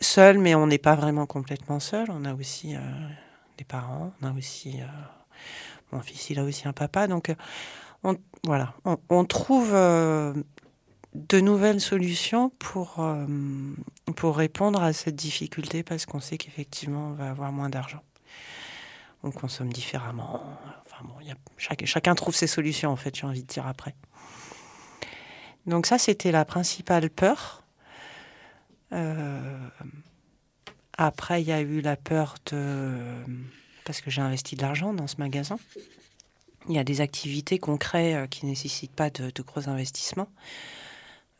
seul, 0.00 0.38
mais 0.38 0.54
on 0.54 0.66
n'est 0.66 0.78
pas 0.78 0.94
vraiment 0.94 1.26
complètement 1.26 1.80
seul. 1.80 2.10
On 2.10 2.24
a 2.24 2.34
aussi 2.34 2.76
euh, 2.76 2.80
des 3.58 3.64
parents, 3.64 4.12
on 4.22 4.26
a 4.26 4.32
aussi 4.32 4.80
euh, 4.80 4.86
mon 5.92 6.00
fils, 6.00 6.30
il 6.30 6.38
a 6.38 6.44
aussi 6.44 6.68
un 6.68 6.72
papa. 6.72 7.06
Donc, 7.06 7.34
on, 8.04 8.16
voilà, 8.44 8.74
on, 9.08 9.24
trouve 9.24 9.72
de 9.72 11.40
nouvelles 11.40 11.80
solutions 11.80 12.50
pour 12.58 13.04
pour 14.14 14.36
répondre 14.36 14.80
à 14.82 14.92
cette 14.92 15.16
difficulté 15.16 15.82
parce 15.82 16.06
qu'on 16.06 16.20
sait 16.20 16.36
qu'effectivement, 16.36 17.08
on 17.08 17.12
va 17.14 17.30
avoir 17.30 17.50
moins 17.50 17.68
d'argent. 17.68 18.02
On 19.24 19.32
consomme 19.32 19.72
différemment. 19.72 20.40
Enfin 20.84 21.04
bon, 21.04 21.14
chaque- 21.56 21.84
chacun 21.86 22.14
trouve 22.14 22.34
ses 22.34 22.46
solutions 22.46 22.90
en 22.90 22.96
fait. 22.96 23.16
J'ai 23.16 23.26
envie 23.26 23.42
de 23.42 23.48
dire 23.48 23.66
après. 23.66 23.96
Donc 25.66 25.86
ça, 25.86 25.98
c'était 25.98 26.32
la 26.32 26.44
principale 26.44 27.10
peur. 27.10 27.62
Euh, 28.92 29.68
après, 30.96 31.42
il 31.42 31.48
y 31.48 31.52
a 31.52 31.60
eu 31.60 31.80
la 31.80 31.96
peur 31.96 32.36
de... 32.50 32.94
Parce 33.84 34.00
que 34.00 34.10
j'ai 34.10 34.22
investi 34.22 34.56
de 34.56 34.62
l'argent 34.62 34.94
dans 34.94 35.06
ce 35.06 35.16
magasin. 35.18 35.58
Il 36.68 36.74
y 36.74 36.78
a 36.78 36.84
des 36.84 37.00
activités 37.00 37.58
crée 37.58 38.16
euh, 38.16 38.26
qui 38.26 38.44
ne 38.44 38.50
nécessitent 38.50 38.94
pas 38.94 39.10
de, 39.10 39.30
gros 39.42 39.68
investissements. 39.68 40.28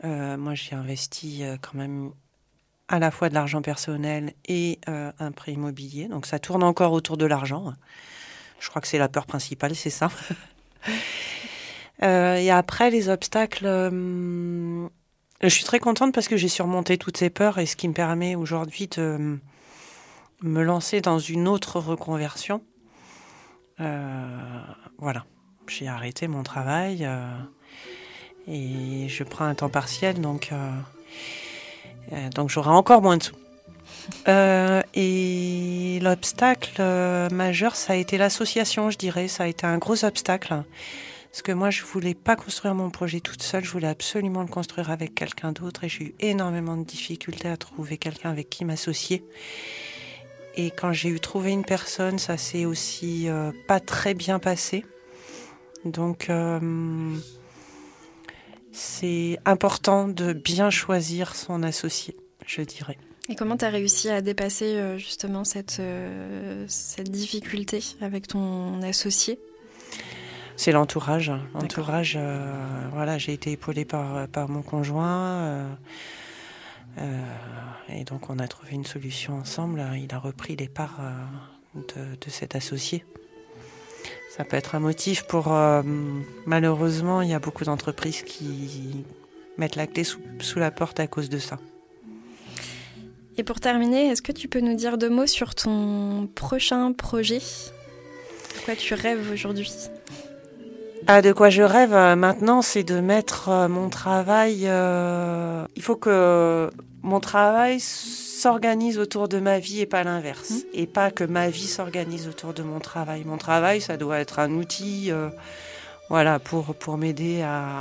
Euh, 0.05 0.37
moi, 0.37 0.55
j'ai 0.55 0.75
investi 0.75 1.43
quand 1.62 1.75
même 1.75 2.12
à 2.89 2.99
la 2.99 3.11
fois 3.11 3.29
de 3.29 3.35
l'argent 3.35 3.62
personnel 3.62 4.33
et 4.47 4.79
un 4.87 5.33
prêt 5.33 5.53
immobilier. 5.53 6.07
Donc 6.07 6.27
ça 6.27 6.39
tourne 6.39 6.62
encore 6.62 6.93
autour 6.93 7.17
de 7.17 7.27
l'argent. 7.27 7.73
Je 8.61 8.69
crois 8.69 8.81
que 8.81 8.89
c'est 8.89 8.99
la 8.99 9.09
peur 9.09 9.27
principale, 9.27 9.75
c'est 9.75 9.91
ça. 9.91 10.11
Euh, 12.03 12.37
et 12.37 12.51
après, 12.51 12.91
les 12.91 13.09
obstacles, 13.09 13.67
euh, 13.67 14.89
je 15.43 15.49
suis 15.49 15.65
très 15.65 15.79
contente 15.79 16.13
parce 16.13 16.29
que 16.29 16.37
j'ai 16.37 16.49
surmonté 16.49 16.99
toutes 16.99 17.17
ces 17.17 17.31
peurs 17.31 17.59
et 17.59 17.67
ce 17.67 17.77
qui 17.77 17.89
me 17.89 17.95
permet 17.95 18.35
aujourd'hui 18.35 18.89
de 18.89 19.39
me 20.43 20.63
lancer 20.63 21.01
dans 21.01 21.19
une 21.19 21.49
autre 21.49 21.81
reconversion. 21.81 22.63
Euh, 23.81 24.61
voilà, 24.99 25.25
j'ai 25.69 25.89
arrêté 25.89 26.29
mon 26.29 26.43
travail 26.43 27.01
euh, 27.03 27.27
et 28.49 29.09
je 29.09 29.23
prends 29.23 29.45
un 29.45 29.55
temps 29.55 29.69
partiel, 29.69 30.21
donc, 30.21 30.51
euh, 30.53 32.31
donc 32.31 32.49
j'aurai 32.51 32.71
encore 32.71 33.03
moins 33.03 33.17
de 33.19 33.23
sous. 33.23 33.37
Et 34.95 35.99
l'obstacle 36.01 36.81
majeur, 37.33 37.75
ça 37.75 37.95
a 37.95 37.97
été 37.97 38.19
l'association, 38.19 38.91
je 38.91 38.99
dirais. 38.99 39.27
Ça 39.27 39.45
a 39.45 39.47
été 39.47 39.67
un 39.67 39.79
gros 39.79 40.05
obstacle. 40.05 40.63
Parce 41.37 41.42
que 41.42 41.53
moi, 41.53 41.68
je 41.68 41.83
voulais 41.83 42.14
pas 42.14 42.35
construire 42.35 42.75
mon 42.75 42.88
projet 42.88 43.20
toute 43.20 43.42
seule, 43.42 43.62
je 43.62 43.70
voulais 43.70 43.88
absolument 43.88 44.40
le 44.40 44.49
construire 44.49 44.90
avec 44.90 45.14
quelqu'un 45.14 45.53
d'autre 45.53 45.85
et 45.85 45.88
j'ai 45.90 46.05
eu 46.05 46.14
énormément 46.18 46.79
de 46.79 46.85
difficultés 46.85 47.46
à 47.46 47.59
trouver 47.59 47.99
quelqu'un 47.99 48.31
avec 48.31 48.49
qui 48.49 48.64
m'associer. 48.64 49.22
Et 50.55 50.70
quand 50.70 50.94
j'ai 50.94 51.11
eu 51.11 51.20
trouvé 51.20 51.51
une 51.51 51.66
personne, 51.66 52.18
ça 52.18 52.38
s'est 52.38 52.64
aussi 52.64 53.29
euh, 53.29 53.53
pas 53.68 53.81
très 53.81 54.14
bien 54.14 54.38
passé. 54.38 54.87
Donc, 55.85 56.31
euh, 56.31 57.18
c'est 58.72 59.38
important 59.44 60.09
de 60.09 60.33
bien 60.33 60.70
choisir 60.70 61.37
son 61.37 61.62
associé, 61.62 62.16
je 62.46 62.62
dirais. 62.62 62.96
Et 63.29 63.35
comment 63.35 63.59
tu 63.59 63.66
as 63.66 63.70
réussi 63.70 64.09
à 64.09 64.22
dépasser 64.22 64.77
euh, 64.77 64.96
justement 64.96 65.44
cette, 65.44 65.83
cette 66.66 67.11
difficulté 67.11 67.85
avec 68.01 68.27
ton 68.27 68.81
associé? 68.81 69.38
C'est 70.57 70.73
l'entourage. 70.73 71.31
L'entourage, 71.55 72.14
euh, 72.19 72.88
voilà, 72.92 73.19
j'ai 73.19 73.33
été 73.33 73.53
épaulée 73.53 73.85
par, 73.85 74.27
par 74.29 74.49
mon 74.49 74.62
conjoint. 74.62 75.07
euh, 75.09 75.69
euh, 76.99 77.21
et 77.90 78.05
donc, 78.05 78.31
on 78.31 78.38
a 78.38 78.49
trouvé 78.49 78.73
une 78.73 78.87
solution 78.87 79.35
ensemble. 79.35 79.85
Il 79.97 80.12
a 80.14 80.19
repris 80.19 80.57
les 80.57 80.69
parts 80.69 81.01
de, 81.75 81.83
de 81.83 82.31
cet 82.31 82.57
associé. 82.57 83.05
Ça 84.31 84.45
peut 84.45 84.57
être 84.57 84.75
un 84.75 84.81
motif 84.81 85.25
pour. 85.25 85.55
malheureusement, 86.47 87.21
il 87.21 87.29
y 87.29 87.35
a 87.35 87.38
beaucoup 87.38 87.64
d'entreprises 87.64 88.23
qui 88.23 89.05
mettent 89.59 89.77
la 89.77 89.87
clé 89.87 90.05
sous, 90.05 90.21
sous 90.40 90.59
la 90.59 90.71
porte 90.71 91.01
à 91.01 91.07
cause 91.07 91.29
de 91.29 91.38
ça. 91.38 91.59
Et 93.38 93.42
pour 93.42 93.61
terminer, 93.61 94.09
est-ce 94.09 94.23
que 94.23 94.33
tu 94.33 94.49
peux 94.49 94.61
nous 94.61 94.75
dire 94.75 94.97
deux 94.97 95.11
mots 95.11 95.27
sur 95.27 95.55
ton 95.55 96.27
prochain 96.35 96.92
projet? 96.92 97.38
De 97.38 98.64
quoi 98.64 98.75
tu 98.75 98.95
rêves 98.95 99.31
aujourd'hui? 99.31 99.71
Ah, 101.09 101.23
de 101.23 101.33
quoi 101.33 101.51
je 101.51 101.62
rêve 101.62 101.95
euh, 101.95 102.16
maintenant, 102.16 102.62
c'est 102.62 102.83
de 102.83 102.99
mettre 103.01 103.49
euh, 103.49 103.69
mon 103.69 103.88
travail. 103.88 104.62
euh, 104.64 105.64
Il 105.77 105.83
faut 105.83 105.95
que 105.95 106.69
mon 107.03 107.21
travail 107.21 107.79
s'organise 107.79 108.99
autour 108.99 109.29
de 109.29 109.38
ma 109.38 109.61
vie 109.61 109.81
et 109.81 109.87
pas 109.87 110.03
l'inverse. 110.03 110.51
Mhm. 110.51 110.62
Et 110.75 110.87
pas 110.87 111.11
que 111.12 111.23
ma 111.23 111.49
vie 111.49 111.69
s'organise 111.69 112.27
autour 112.27 112.55
de 112.55 112.62
mon 112.64 112.81
travail. 112.81 113.23
Mon 113.25 113.37
travail, 113.38 113.81
ça 113.81 113.97
doit 113.97 114.19
être 114.19 114.40
un 114.40 114.51
outil 114.55 115.12
euh, 115.12 115.29
voilà, 116.11 116.40
pour, 116.40 116.75
pour 116.75 116.99
m'aider 116.99 117.40
à, 117.42 117.77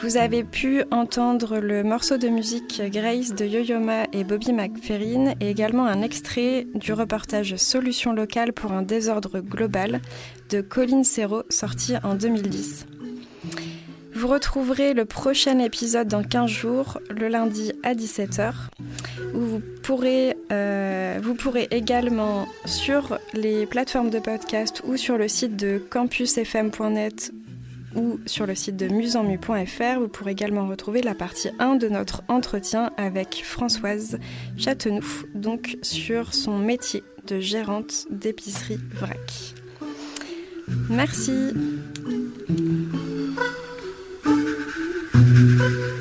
Vous 0.00 0.18
avez 0.18 0.44
pu 0.44 0.82
entendre 0.90 1.58
le 1.58 1.82
morceau 1.82 2.18
de 2.18 2.28
musique 2.28 2.82
Grace 2.92 3.34
de 3.34 3.46
Yo-Yo 3.46 3.80
et 4.12 4.24
Bobby 4.24 4.52
McFerrin 4.52 5.32
et 5.40 5.48
également 5.48 5.86
un 5.86 6.02
extrait 6.02 6.66
du 6.74 6.92
reportage 6.92 7.56
Solutions 7.56 8.12
locales 8.12 8.52
pour 8.52 8.72
un 8.72 8.82
désordre 8.82 9.40
global 9.40 10.02
de 10.50 10.60
Colin 10.60 11.04
Serrault 11.04 11.44
sorti 11.48 11.94
en 12.02 12.14
2010. 12.14 12.86
Vous 14.16 14.28
retrouverez 14.28 14.94
le 14.94 15.04
prochain 15.04 15.58
épisode 15.58 16.08
dans 16.08 16.22
15 16.22 16.48
jours, 16.48 16.98
le 17.10 17.28
lundi 17.28 17.72
à 17.82 17.94
17h, 17.94 18.54
où 19.34 19.40
vous 19.40 19.60
pourrez, 19.82 20.34
euh, 20.50 21.18
vous 21.22 21.34
pourrez 21.34 21.68
également 21.70 22.48
sur 22.64 23.18
les 23.34 23.66
plateformes 23.66 24.08
de 24.08 24.18
podcast 24.18 24.80
ou 24.86 24.96
sur 24.96 25.18
le 25.18 25.28
site 25.28 25.54
de 25.56 25.76
campusfm.net 25.90 27.30
ou 27.94 28.18
sur 28.24 28.46
le 28.46 28.54
site 28.54 28.78
de 28.78 28.88
musenmu.fr, 28.88 30.00
vous 30.00 30.08
pourrez 30.08 30.32
également 30.32 30.66
retrouver 30.66 31.02
la 31.02 31.14
partie 31.14 31.50
1 31.58 31.76
de 31.76 31.88
notre 31.88 32.22
entretien 32.28 32.92
avec 32.96 33.42
Françoise 33.44 34.18
Châtenoux, 34.56 35.26
donc 35.34 35.76
sur 35.82 36.32
son 36.32 36.58
métier 36.58 37.04
de 37.26 37.38
gérante 37.38 38.06
d'épicerie 38.10 38.80
vrac. 38.94 39.54
Merci. 40.88 41.52
Mm-hmm. 45.36 45.86